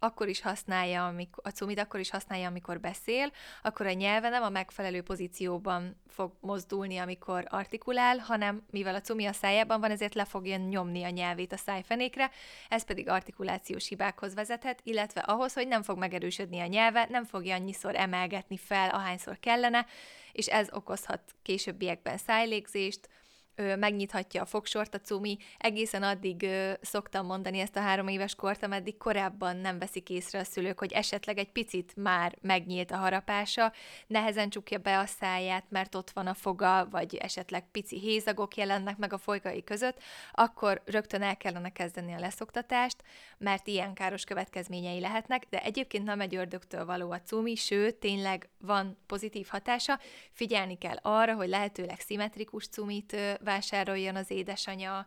akkor 0.05 0.29
is 0.29 0.41
használja, 0.41 1.07
amikor, 1.07 1.45
a 1.47 1.49
cumid 1.49 1.79
akkor 1.79 2.01
is 2.01 2.11
használja, 2.11 2.49
amikor 2.49 2.81
beszél, 2.81 3.33
akkor 3.63 3.87
a 3.87 3.93
nyelve 3.93 4.29
nem 4.29 4.43
a 4.43 4.49
megfelelő 4.49 5.03
pozícióban 5.03 6.01
fog 6.09 6.33
mozdulni, 6.41 6.99
amikor 6.99 7.45
artikulál, 7.49 8.19
hanem 8.19 8.63
mivel 8.71 8.95
a 8.95 9.01
cumi 9.01 9.27
a 9.27 9.33
szájában 9.33 9.81
van, 9.81 9.91
ezért 9.91 10.15
le 10.15 10.25
fogja 10.25 10.57
nyomni 10.57 11.03
a 11.03 11.09
nyelvét 11.09 11.53
a 11.53 11.57
szájfenékre, 11.57 12.31
ez 12.69 12.85
pedig 12.85 13.09
artikulációs 13.09 13.89
hibákhoz 13.89 14.35
vezethet, 14.35 14.81
illetve 14.83 15.21
ahhoz, 15.21 15.53
hogy 15.53 15.69
nem 15.69 15.83
fog 15.83 15.99
megerősödni 15.99 16.61
a 16.61 16.67
nyelve, 16.67 17.07
nem 17.11 17.25
fogja 17.25 17.55
annyiszor 17.55 17.97
emelgetni 17.97 18.57
fel, 18.57 18.91
ahányszor 18.91 19.39
kellene, 19.41 19.87
és 20.33 20.47
ez 20.47 20.69
okozhat 20.73 21.21
későbbiekben 21.43 22.17
szájlégzést, 22.17 23.09
megnyithatja 23.57 24.43
a 24.43 24.47
fogsort 24.47 24.95
a 24.95 25.01
cumi. 25.01 25.37
Egészen 25.59 26.03
addig 26.03 26.43
ö, 26.43 26.73
szoktam 26.81 27.27
mondani 27.27 27.59
ezt 27.59 27.77
a 27.77 27.81
három 27.81 28.09
éves 28.09 28.35
kort, 28.35 28.63
ameddig 28.63 28.97
korábban 28.97 29.57
nem 29.57 29.79
veszik 29.79 30.11
észre 30.11 30.39
a 30.39 30.45
szülők, 30.45 30.79
hogy 30.79 30.93
esetleg 30.93 31.39
egy 31.39 31.53
picit 31.53 31.97
már 31.97 32.37
megnyílt 32.41 32.91
a 32.91 32.97
harapása, 32.97 33.73
nehezen 34.07 34.49
csukja 34.49 34.79
be 34.79 34.99
a 34.99 35.07
száját, 35.07 35.65
mert 35.69 35.95
ott 35.95 36.11
van 36.11 36.27
a 36.27 36.35
foga, 36.35 36.89
vagy 36.91 37.15
esetleg 37.15 37.71
pici 37.71 37.99
hézagok 37.99 38.57
jelennek 38.57 38.97
meg 38.97 39.13
a 39.13 39.19
folykai 39.19 39.65
között, 39.65 40.03
akkor 40.33 40.83
rögtön 40.85 41.23
el 41.23 41.37
kellene 41.37 41.73
kezdeni 41.73 42.13
a 42.13 42.19
leszoktatást, 42.19 43.03
mert 43.39 43.67
ilyen 43.67 43.95
káros 43.95 44.25
következményei 44.25 45.01
lehetnek, 45.01 45.47
de 45.51 45.63
egyébként 45.63 46.05
nem 46.05 46.21
egy 46.21 46.35
ördögtől 46.35 46.85
való 46.85 47.11
a 47.11 47.21
cumi, 47.21 47.55
sőt, 47.55 47.95
tényleg 47.95 48.49
van 48.59 48.99
pozitív 49.07 49.47
hatása. 49.47 49.99
Figyelni 50.33 50.79
kell 50.79 50.97
arra, 51.03 51.35
hogy 51.35 51.49
lehetőleg 51.49 52.01
szimmetrikus 52.01 52.67
cumit 52.67 53.17
vásároljon 53.45 54.17
az 54.17 54.31
édesanyja, 54.31 55.07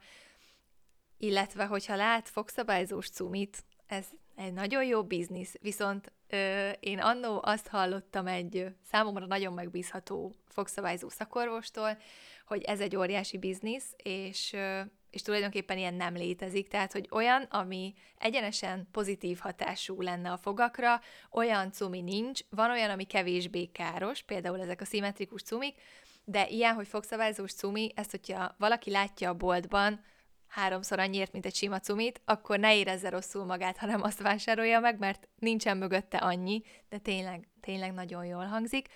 illetve 1.18 1.66
hogyha 1.66 1.96
lát 1.96 2.30
fogszabályzós 2.30 3.10
cumit, 3.10 3.64
ez 3.88 4.06
egy 4.36 4.54
nagyon 4.54 4.84
jó 4.84 5.04
biznisz, 5.04 5.56
viszont 5.62 6.12
én 6.80 7.00
annó 7.00 7.40
azt 7.44 7.68
hallottam 7.68 8.28
egy 8.28 8.76
számomra 8.84 9.26
nagyon 9.26 9.54
megbízható 9.54 10.34
fogszabályzó 10.48 11.10
szakorvostól, 11.10 11.98
hogy 12.46 12.62
ez 12.62 12.80
egy 12.80 12.96
óriási 12.96 13.38
biznisz, 13.38 13.94
és, 14.04 14.56
és 15.10 15.22
tulajdonképpen 15.22 15.78
ilyen 15.78 15.94
nem 15.94 16.14
létezik. 16.14 16.68
Tehát, 16.68 16.92
hogy 16.92 17.08
olyan, 17.12 17.42
ami 17.42 17.94
egyenesen 18.18 18.88
pozitív 18.92 19.40
hatású 19.40 20.02
lenne 20.02 20.32
a 20.32 20.38
fogakra, 20.38 21.02
olyan 21.32 21.72
cumi 21.72 22.02
nincs, 22.02 22.42
van 22.50 22.72
olyan, 22.72 22.90
ami 22.90 23.04
kevésbé 23.04 23.66
káros, 23.66 24.22
például 24.22 24.62
ezek 24.62 24.82
a 24.82 24.86
szimmetrikus 24.86 25.42
cumik, 25.42 25.76
de 26.30 26.48
ilyen, 26.48 26.74
hogy 26.76 26.88
fogszabályzós 26.88 27.54
cumi, 27.54 27.92
ezt, 27.96 28.12
hogyha 28.12 28.56
valaki 28.58 28.92
látja 28.92 29.30
a 29.30 29.34
boltban, 29.34 30.04
háromszor 30.48 31.00
annyiért, 31.00 31.32
mint 31.32 31.46
egy 31.46 31.56
sima 31.56 31.80
cumit, 31.80 32.22
akkor 32.26 32.60
ne 32.60 32.76
érezze 32.76 33.10
rosszul 33.10 33.46
magát, 33.46 33.78
hanem 33.78 34.02
azt 34.02 34.22
vásárolja 34.22 34.80
meg, 34.80 35.00
mert 35.00 35.28
nincsen 35.40 35.78
mögötte 35.78 36.18
annyi, 36.18 36.62
de 36.90 36.98
tényleg, 36.98 37.48
tényleg 37.62 37.94
nagyon 37.94 38.26
jól 38.26 38.46
hangzik. 38.46 38.88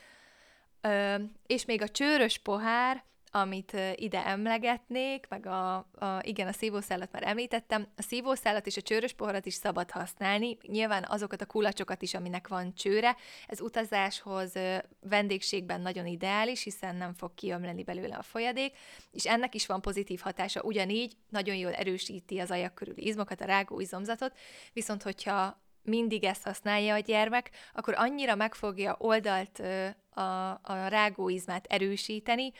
Ö, 0.81 1.15
és 1.47 1.65
még 1.65 1.81
a 1.81 1.89
csőrös 1.89 2.37
pohár, 2.37 3.03
amit 3.31 3.77
ide 3.95 4.25
emlegetnék, 4.25 5.25
meg 5.29 5.45
a, 5.45 5.75
a, 5.75 5.85
igen, 6.21 6.47
a 6.47 6.51
szívószálat 6.51 7.11
már 7.11 7.23
említettem, 7.27 7.87
a 7.97 8.01
szívószálat 8.01 8.67
és 8.67 8.77
a 8.77 8.81
csőrös 8.81 9.13
poharat 9.13 9.45
is 9.45 9.53
szabad 9.53 9.91
használni, 9.91 10.57
nyilván 10.61 11.05
azokat 11.07 11.41
a 11.41 11.45
kulacsokat 11.45 12.01
is, 12.01 12.13
aminek 12.13 12.47
van 12.47 12.73
csőre, 12.73 13.15
ez 13.47 13.61
utazáshoz, 13.61 14.53
vendégségben 14.99 15.81
nagyon 15.81 16.05
ideális, 16.05 16.63
hiszen 16.63 16.95
nem 16.95 17.13
fog 17.13 17.33
kiömleni 17.33 17.83
belőle 17.83 18.15
a 18.15 18.23
folyadék, 18.23 18.77
és 19.11 19.25
ennek 19.25 19.55
is 19.55 19.65
van 19.65 19.81
pozitív 19.81 20.19
hatása, 20.19 20.61
ugyanígy 20.61 21.13
nagyon 21.29 21.55
jól 21.55 21.73
erősíti 21.73 22.39
az 22.39 22.51
ajak 22.51 22.75
körüli 22.75 23.05
izmokat, 23.07 23.41
a 23.41 23.45
rágó 23.45 23.79
izomzatot, 23.79 24.37
viszont 24.73 25.03
hogyha 25.03 25.59
mindig 25.83 26.23
ezt 26.23 26.43
használja 26.43 26.93
a 26.93 26.99
gyermek, 26.99 27.49
akkor 27.73 27.93
annyira 27.97 28.35
meg 28.35 28.55
fogja 28.55 28.95
oldalt 28.99 29.61
a, 30.09 30.49
a 30.49 30.87
rágóizmát 30.87 31.65
erősíteni, 31.65 32.51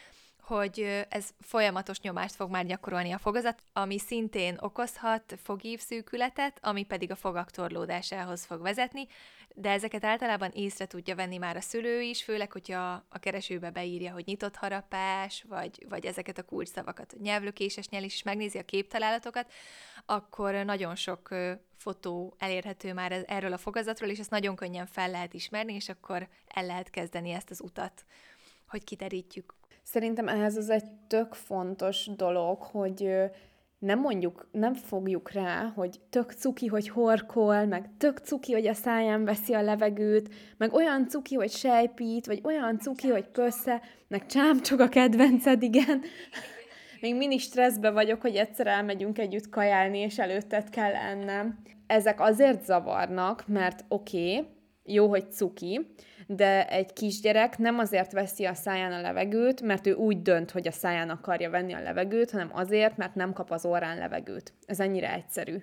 hogy 0.42 1.06
ez 1.10 1.30
folyamatos 1.40 2.00
nyomást 2.00 2.36
fog 2.36 2.50
már 2.50 2.66
gyakorolni 2.66 3.12
a 3.12 3.18
fogazat, 3.18 3.64
ami 3.74 4.00
szintén 4.00 4.58
okozhat 4.60 5.40
fogívszűkületet, 5.44 6.60
ami 6.62 6.84
pedig 6.84 7.12
a 7.12 7.16
fogak 7.16 7.52
torlódásához 7.52 8.46
fog 8.46 8.62
vezetni, 8.62 9.08
de 9.56 9.70
ezeket 9.70 10.04
általában 10.04 10.52
észre 10.54 10.86
tudja 10.86 11.16
venni 11.16 11.38
már 11.38 11.56
a 11.56 11.62
szülő 11.62 12.02
is, 12.02 12.24
főleg, 12.24 12.52
hogyha 12.52 13.06
a 13.10 13.20
keresőbe 13.20 13.70
beírja, 13.70 14.12
hogy 14.12 14.26
nyitott 14.26 14.56
harapás, 14.56 15.46
vagy, 15.48 15.86
vagy 15.90 16.06
ezeket 16.06 16.38
a 16.38 16.44
kulcsszavakat, 16.44 17.16
nyelvlökéses 17.22 17.88
nyel 17.88 18.04
is, 18.04 18.14
és 18.14 18.24
megnézi 18.24 18.58
a 18.58 18.66
képtalálatokat, 18.66 19.52
akkor 20.06 20.54
nagyon 20.54 20.96
sok 20.96 21.30
fotó 21.78 22.36
elérhető 22.38 22.94
már 22.94 23.24
erről 23.28 23.54
a 23.54 23.58
fogazatról, 23.58 24.10
és 24.10 24.20
ezt 24.20 24.30
nagyon 24.30 24.56
könnyen 24.56 24.86
fel 24.86 25.10
lehet 25.10 25.34
ismerni, 25.34 25.74
és 25.74 25.90
akkor 25.90 26.28
el 26.48 26.66
lehet 26.66 26.90
kezdeni 26.90 27.32
ezt 27.32 27.50
az 27.50 27.62
utat, 27.62 28.06
hogy 28.68 28.84
kiterítjük 28.84 29.54
Szerintem 29.92 30.28
ehhez 30.28 30.58
az 30.58 30.70
egy 30.70 30.92
tök 31.08 31.34
fontos 31.34 32.10
dolog, 32.16 32.62
hogy 32.62 33.10
nem 33.80 34.00
mondjuk, 34.00 34.48
nem 34.52 34.74
fogjuk 34.74 35.32
rá, 35.32 35.72
hogy 35.76 36.00
tök 36.10 36.32
cuki, 36.32 36.68
hogy 36.68 36.90
horkol, 36.90 37.66
meg 37.66 37.90
tök 37.98 38.18
cuki, 38.18 38.54
hogy 38.54 38.68
a 38.68 38.74
száján 38.74 39.24
veszi 39.24 39.54
a 39.54 39.62
levegőt, 39.62 40.34
meg 40.58 40.74
olyan 40.74 41.08
cuki, 41.08 41.36
hogy 41.36 41.52
sejpít, 41.52 42.26
vagy 42.26 42.42
olyan 42.44 42.80
cuki, 42.80 43.08
hogy 43.08 43.28
pössze, 43.28 43.82
meg 44.08 44.26
csámcsog 44.26 44.80
a 44.80 44.90
kedvenced, 44.90 45.62
igen. 45.62 46.02
Még 47.02 47.16
mini 47.16 47.38
stresszbe 47.38 47.90
vagyok, 47.90 48.22
hogy 48.22 48.36
egyszer 48.36 48.68
elmegyünk 48.68 49.20
együtt 49.20 49.50
kajálni, 49.50 49.98
és 49.98 50.20
előtted 50.20 50.70
kell 50.70 50.94
ennem. 50.94 51.60
Ezek 51.88 52.22
azért 52.22 52.66
zavarnak, 52.66 53.48
mert 53.48 53.86
oké, 53.88 54.36
okay, 54.38 54.48
jó, 54.84 55.08
hogy 55.08 55.32
cuki, 55.32 55.94
de 56.28 56.68
egy 56.68 56.94
kisgyerek 56.94 57.58
nem 57.58 57.80
azért 57.80 58.12
veszi 58.12 58.46
a 58.46 58.54
száján 58.54 58.92
a 58.92 59.02
levegőt, 59.02 59.62
mert 59.62 59.88
ő 59.88 59.94
úgy 59.94 60.22
dönt, 60.22 60.52
hogy 60.52 60.68
a 60.68 60.72
száján 60.72 61.10
akarja 61.10 61.50
venni 61.50 61.74
a 61.74 61.82
levegőt, 61.82 62.32
hanem 62.32 62.50
azért, 62.54 62.98
mert 62.98 63.16
nem 63.16 63.34
kap 63.34 63.52
az 63.52 63.66
orrán 63.66 63.98
levegőt. 63.98 64.54
Ez 64.66 64.80
ennyire 64.80 65.14
egyszerű. 65.14 65.58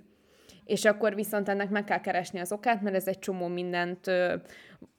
És 0.64 0.84
akkor 0.84 1.14
viszont 1.14 1.48
ennek 1.48 1.70
meg 1.70 1.84
kell 1.84 2.00
keresni 2.00 2.38
az 2.38 2.52
okát, 2.52 2.82
mert 2.82 2.96
ez 2.96 3.06
egy 3.06 3.18
csomó 3.18 3.46
mindent 3.46 4.06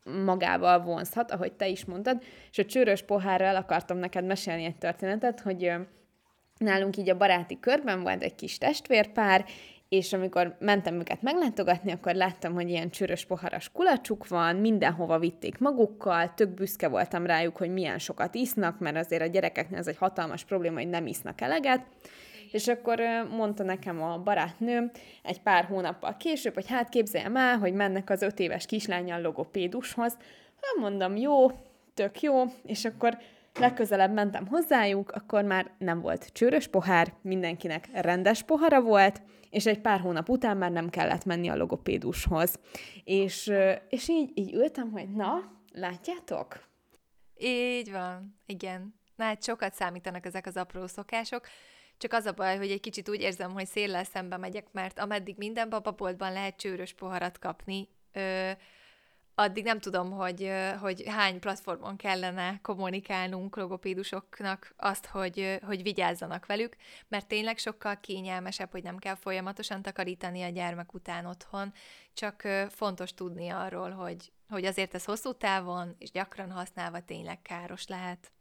magával 0.03 0.83
vonzhat, 0.83 1.31
ahogy 1.31 1.53
te 1.53 1.67
is 1.67 1.85
mondtad. 1.85 2.23
És 2.51 2.57
a 2.57 2.65
csőrös 2.65 3.01
pohárral 3.01 3.55
akartam 3.55 3.97
neked 3.97 4.25
mesélni 4.25 4.63
egy 4.63 4.77
történetet, 4.77 5.39
hogy 5.39 5.71
nálunk 6.57 6.97
így 6.97 7.09
a 7.09 7.17
baráti 7.17 7.59
körben 7.59 8.01
volt 8.01 8.23
egy 8.23 8.35
kis 8.35 8.57
testvérpár, 8.57 9.45
és 9.89 10.13
amikor 10.13 10.55
mentem 10.59 10.99
őket 10.99 11.21
meglátogatni, 11.21 11.91
akkor 11.91 12.13
láttam, 12.13 12.53
hogy 12.53 12.69
ilyen 12.69 12.89
csörös 12.89 13.25
poharas 13.25 13.71
kulacsuk 13.71 14.27
van, 14.27 14.55
mindenhova 14.55 15.19
vitték 15.19 15.57
magukkal, 15.57 16.33
tök 16.33 16.49
büszke 16.49 16.87
voltam 16.87 17.25
rájuk, 17.25 17.57
hogy 17.57 17.73
milyen 17.73 17.99
sokat 17.99 18.35
isznak, 18.35 18.79
mert 18.79 18.97
azért 18.97 19.21
a 19.21 19.25
gyerekeknél 19.25 19.79
ez 19.79 19.87
egy 19.87 19.97
hatalmas 19.97 20.43
probléma, 20.43 20.77
hogy 20.77 20.89
nem 20.89 21.07
isznak 21.07 21.41
eleget, 21.41 21.85
és 22.51 22.67
akkor 22.67 23.01
mondta 23.31 23.63
nekem 23.63 24.01
a 24.01 24.17
barátnőm 24.17 24.91
egy 25.23 25.41
pár 25.41 25.65
hónappal 25.65 26.17
később, 26.17 26.53
hogy 26.53 26.67
hát 26.67 26.89
képzeljem 26.89 27.35
el, 27.35 27.57
hogy 27.57 27.73
mennek 27.73 28.09
az 28.09 28.21
öt 28.21 28.39
éves 28.39 28.65
kislányjal 28.65 29.21
logopédushoz. 29.21 30.17
Hát 30.61 30.75
mondom, 30.79 31.15
jó, 31.15 31.51
tök 31.93 32.21
jó, 32.21 32.43
és 32.65 32.85
akkor 32.85 33.17
legközelebb 33.59 34.13
mentem 34.13 34.47
hozzájuk, 34.47 35.11
akkor 35.11 35.43
már 35.43 35.71
nem 35.77 36.01
volt 36.01 36.31
csőrös 36.31 36.67
pohár, 36.67 37.13
mindenkinek 37.21 37.89
rendes 37.93 38.43
pohara 38.43 38.81
volt, 38.81 39.21
és 39.49 39.65
egy 39.65 39.81
pár 39.81 39.99
hónap 39.99 40.29
után 40.29 40.57
már 40.57 40.71
nem 40.71 40.89
kellett 40.89 41.25
menni 41.25 41.47
a 41.47 41.55
logopédushoz. 41.55 42.59
És, 43.03 43.51
és 43.89 44.09
így, 44.09 44.31
így 44.33 44.53
ültem, 44.53 44.91
hogy 44.91 45.09
na, 45.09 45.51
látjátok? 45.73 46.67
Így 47.37 47.91
van, 47.91 48.39
igen. 48.45 48.93
Na 49.15 49.23
hát 49.23 49.43
sokat 49.43 49.73
számítanak 49.73 50.25
ezek 50.25 50.45
az 50.45 50.57
apró 50.57 50.87
szokások, 50.87 51.47
csak 51.97 52.13
az 52.13 52.25
a 52.25 52.31
baj, 52.31 52.57
hogy 52.57 52.71
egy 52.71 52.79
kicsit 52.79 53.09
úgy 53.09 53.21
érzem, 53.21 53.51
hogy 53.51 53.65
széllel 53.65 54.03
szembe 54.03 54.37
megyek, 54.37 54.67
mert 54.71 54.99
ameddig 54.99 55.35
minden 55.37 55.69
bababoltban 55.69 56.33
lehet 56.33 56.55
csőrös 56.55 56.93
poharat 56.93 57.39
kapni, 57.39 57.87
ö, 58.13 58.51
addig 59.39 59.63
nem 59.63 59.79
tudom, 59.79 60.11
hogy, 60.11 60.51
hogy 60.79 61.03
hány 61.07 61.39
platformon 61.39 61.95
kellene 61.95 62.59
kommunikálnunk 62.61 63.55
logopédusoknak 63.55 64.73
azt, 64.77 65.05
hogy, 65.05 65.59
hogy 65.65 65.83
vigyázzanak 65.83 66.45
velük, 66.45 66.75
mert 67.07 67.27
tényleg 67.27 67.57
sokkal 67.57 67.99
kényelmesebb, 67.99 68.71
hogy 68.71 68.83
nem 68.83 68.97
kell 68.97 69.15
folyamatosan 69.15 69.81
takarítani 69.81 70.41
a 70.41 70.49
gyermek 70.49 70.93
után 70.93 71.25
otthon, 71.25 71.73
csak 72.13 72.41
fontos 72.69 73.13
tudni 73.13 73.49
arról, 73.49 73.89
hogy, 73.89 74.31
hogy 74.49 74.65
azért 74.65 74.93
ez 74.93 75.05
hosszú 75.05 75.33
távon 75.33 75.95
és 75.97 76.11
gyakran 76.11 76.51
használva 76.51 76.99
tényleg 76.99 77.41
káros 77.41 77.87
lehet. 77.87 78.31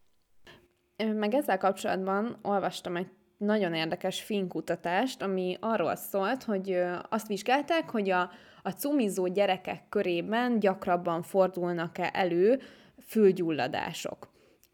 Meg 0.97 1.35
ezzel 1.35 1.59
kapcsolatban 1.59 2.39
olvastam 2.43 2.97
egy 2.97 3.11
nagyon 3.37 3.75
érdekes 3.75 4.23
finkutatást, 4.23 5.23
ami 5.23 5.57
arról 5.61 5.95
szólt, 5.95 6.45
hogy 6.45 6.81
azt 7.09 7.27
vizsgálták, 7.27 7.91
hogy 7.91 8.11
a, 8.11 8.31
a 8.69 8.73
cumizó 8.73 9.27
gyerekek 9.27 9.83
körében 9.89 10.59
gyakrabban 10.59 11.23
fordulnak-e 11.23 12.11
elő 12.13 12.61
fülgyulladások. 13.07 14.29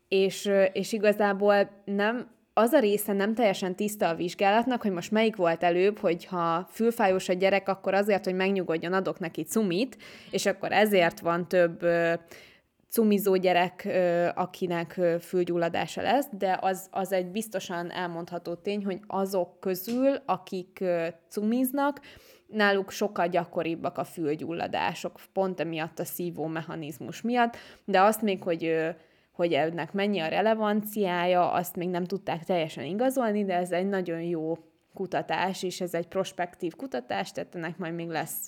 És, 0.08 0.50
és 0.72 0.92
igazából 0.92 1.70
nem, 1.84 2.28
az 2.52 2.72
a 2.72 2.78
része 2.78 3.12
nem 3.12 3.34
teljesen 3.34 3.76
tiszta 3.76 4.08
a 4.08 4.14
vizsgálatnak, 4.14 4.82
hogy 4.82 4.92
most 4.92 5.10
melyik 5.10 5.36
volt 5.36 5.62
előbb, 5.62 5.98
hogy 5.98 6.24
ha 6.24 6.68
fülfájós 6.70 7.28
a 7.28 7.32
gyerek, 7.32 7.68
akkor 7.68 7.94
azért, 7.94 8.24
hogy 8.24 8.34
megnyugodjon, 8.34 8.92
adok 8.92 9.18
neki 9.18 9.42
cumit, 9.42 9.96
és 10.30 10.46
akkor 10.46 10.72
ezért 10.72 11.20
van 11.20 11.48
több 11.48 11.86
cumizó 12.90 13.36
gyerek, 13.36 13.88
akinek 14.34 15.00
fülgyulladása 15.20 16.02
lesz, 16.02 16.26
de 16.38 16.58
az, 16.60 16.88
az 16.90 17.12
egy 17.12 17.26
biztosan 17.26 17.90
elmondható 17.90 18.54
tény, 18.54 18.84
hogy 18.84 19.00
azok 19.06 19.60
közül, 19.60 20.16
akik 20.26 20.84
cumiznak, 21.28 22.00
náluk 22.46 22.90
sokkal 22.90 23.28
gyakoribbak 23.28 23.98
a 23.98 24.04
fülgyulladások, 24.04 25.20
pont 25.32 25.60
emiatt 25.60 25.98
a 25.98 26.04
szívó 26.04 26.46
mechanizmus 26.46 27.20
miatt, 27.20 27.56
de 27.84 28.00
azt 28.00 28.22
még, 28.22 28.42
hogy 28.42 28.94
hogy 29.34 29.52
ennek 29.52 29.92
mennyi 29.92 30.20
a 30.20 30.28
relevanciája, 30.28 31.52
azt 31.52 31.76
még 31.76 31.88
nem 31.88 32.04
tudták 32.04 32.44
teljesen 32.44 32.84
igazolni, 32.84 33.44
de 33.44 33.54
ez 33.54 33.72
egy 33.72 33.88
nagyon 33.88 34.20
jó 34.20 34.58
kutatás, 34.94 35.62
és 35.62 35.80
ez 35.80 35.94
egy 35.94 36.06
prospektív 36.06 36.74
kutatás, 36.74 37.32
tehát 37.32 37.54
ennek 37.54 37.78
majd 37.78 37.94
még 37.94 38.08
lesz 38.08 38.46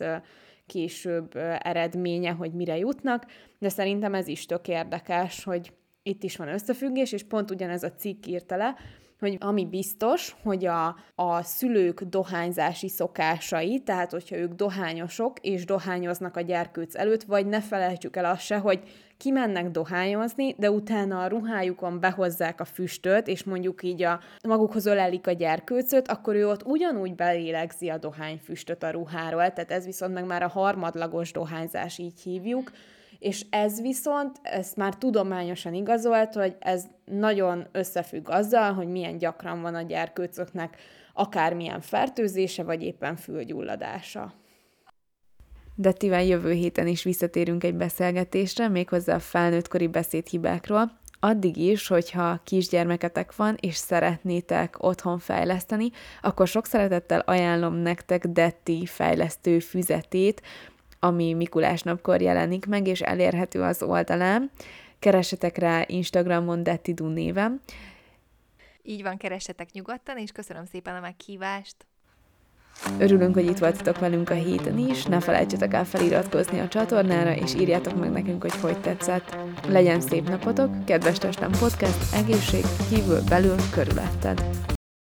később 0.66 1.36
eredménye, 1.58 2.30
hogy 2.30 2.52
mire 2.52 2.76
jutnak, 2.76 3.26
de 3.58 3.68
szerintem 3.68 4.14
ez 4.14 4.28
is 4.28 4.46
tök 4.46 4.68
érdekes, 4.68 5.44
hogy 5.44 5.72
itt 6.02 6.22
is 6.22 6.36
van 6.36 6.48
összefüggés, 6.48 7.12
és 7.12 7.22
pont 7.22 7.50
ugyanez 7.50 7.82
a 7.82 7.92
cikk 7.92 8.26
írta 8.26 8.56
le, 8.56 8.76
hogy 9.18 9.36
ami 9.40 9.66
biztos, 9.66 10.36
hogy 10.42 10.66
a, 10.66 10.96
a 11.14 11.42
szülők 11.42 12.02
dohányzási 12.02 12.88
szokásai, 12.88 13.80
tehát 13.80 14.10
hogyha 14.10 14.36
ők 14.36 14.52
dohányosok 14.52 15.38
és 15.40 15.64
dohányoznak 15.64 16.36
a 16.36 16.40
gyerkőc 16.40 16.94
előtt, 16.94 17.22
vagy 17.22 17.46
ne 17.46 17.60
felejtsük 17.60 18.16
el 18.16 18.24
azt 18.24 18.40
se, 18.40 18.56
hogy 18.56 18.80
kimennek 19.16 19.70
dohányozni, 19.70 20.54
de 20.58 20.70
utána 20.70 21.22
a 21.22 21.26
ruhájukon 21.26 22.00
behozzák 22.00 22.60
a 22.60 22.64
füstöt, 22.64 23.28
és 23.28 23.44
mondjuk 23.44 23.82
így 23.82 24.02
a 24.02 24.20
magukhoz 24.48 24.86
ölelik 24.86 25.26
a 25.26 25.32
gyerkőcöt, 25.32 26.08
akkor 26.08 26.34
ő 26.34 26.48
ott 26.48 26.66
ugyanúgy 26.66 27.14
belélegzi 27.14 27.88
a 27.88 27.98
dohányfüstöt 27.98 28.82
a 28.82 28.90
ruháról, 28.90 29.52
tehát 29.52 29.70
ez 29.70 29.84
viszont 29.84 30.14
meg 30.14 30.26
már 30.26 30.42
a 30.42 30.48
harmadlagos 30.48 31.32
dohányzás, 31.32 31.98
így 31.98 32.20
hívjuk, 32.22 32.70
és 33.18 33.46
ez 33.50 33.80
viszont, 33.80 34.38
ezt 34.42 34.76
már 34.76 34.94
tudományosan 34.94 35.74
igazolt, 35.74 36.34
hogy 36.34 36.56
ez 36.58 36.84
nagyon 37.04 37.66
összefügg 37.72 38.28
azzal, 38.28 38.72
hogy 38.72 38.88
milyen 38.88 39.18
gyakran 39.18 39.60
van 39.60 39.74
a 39.74 39.82
gyerkőcöknek 39.82 40.76
akármilyen 41.12 41.80
fertőzése, 41.80 42.62
vagy 42.62 42.82
éppen 42.82 43.16
fülgyulladása. 43.16 44.32
De 45.74 45.92
Tivel 45.92 46.24
jövő 46.24 46.52
héten 46.52 46.86
is 46.86 47.02
visszatérünk 47.02 47.64
egy 47.64 47.74
beszélgetésre, 47.74 48.68
méghozzá 48.68 49.14
a 49.14 49.18
felnőttkori 49.18 49.86
beszédhibákról, 49.86 50.98
addig 51.20 51.56
is, 51.56 51.86
hogyha 51.86 52.40
kisgyermeketek 52.44 53.36
van, 53.36 53.56
és 53.60 53.74
szeretnétek 53.74 54.82
otthon 54.82 55.18
fejleszteni, 55.18 55.90
akkor 56.22 56.48
sok 56.48 56.66
szeretettel 56.66 57.20
ajánlom 57.20 57.74
nektek 57.74 58.26
Detti 58.26 58.86
fejlesztő 58.86 59.58
füzetét, 59.58 60.42
ami 61.06 61.32
Mikulás 61.32 61.82
napkor 61.82 62.20
jelenik 62.20 62.66
meg, 62.66 62.86
és 62.86 63.00
elérhető 63.00 63.62
az 63.62 63.82
oldalán. 63.82 64.50
Keressetek 64.98 65.56
rá 65.56 65.84
Instagramon 65.86 66.62
Dettidu 66.62 67.06
névem. 67.06 67.60
Így 68.82 69.02
van, 69.02 69.16
keressetek 69.16 69.72
nyugodtan, 69.72 70.18
és 70.18 70.32
köszönöm 70.32 70.64
szépen 70.64 70.94
a 70.96 71.00
meghívást. 71.00 71.76
Örülünk, 72.98 73.34
hogy 73.34 73.46
itt 73.46 73.58
voltatok 73.58 73.98
velünk 73.98 74.30
a 74.30 74.34
héten 74.34 74.78
is, 74.78 75.04
ne 75.04 75.20
felejtsetek 75.20 75.74
el 75.74 75.84
feliratkozni 75.84 76.60
a 76.60 76.68
csatornára, 76.68 77.34
és 77.34 77.54
írjátok 77.54 77.98
meg 77.98 78.10
nekünk, 78.10 78.42
hogy 78.42 78.54
hogy 78.60 78.80
tetszett. 78.80 79.36
Legyen 79.68 80.00
szép 80.00 80.28
napotok, 80.28 80.84
kedves 80.84 81.18
testem 81.18 81.50
podcast, 81.50 82.14
egészség, 82.14 82.64
kívül, 82.88 83.20
belül, 83.28 83.56
körülötted. 83.72 84.74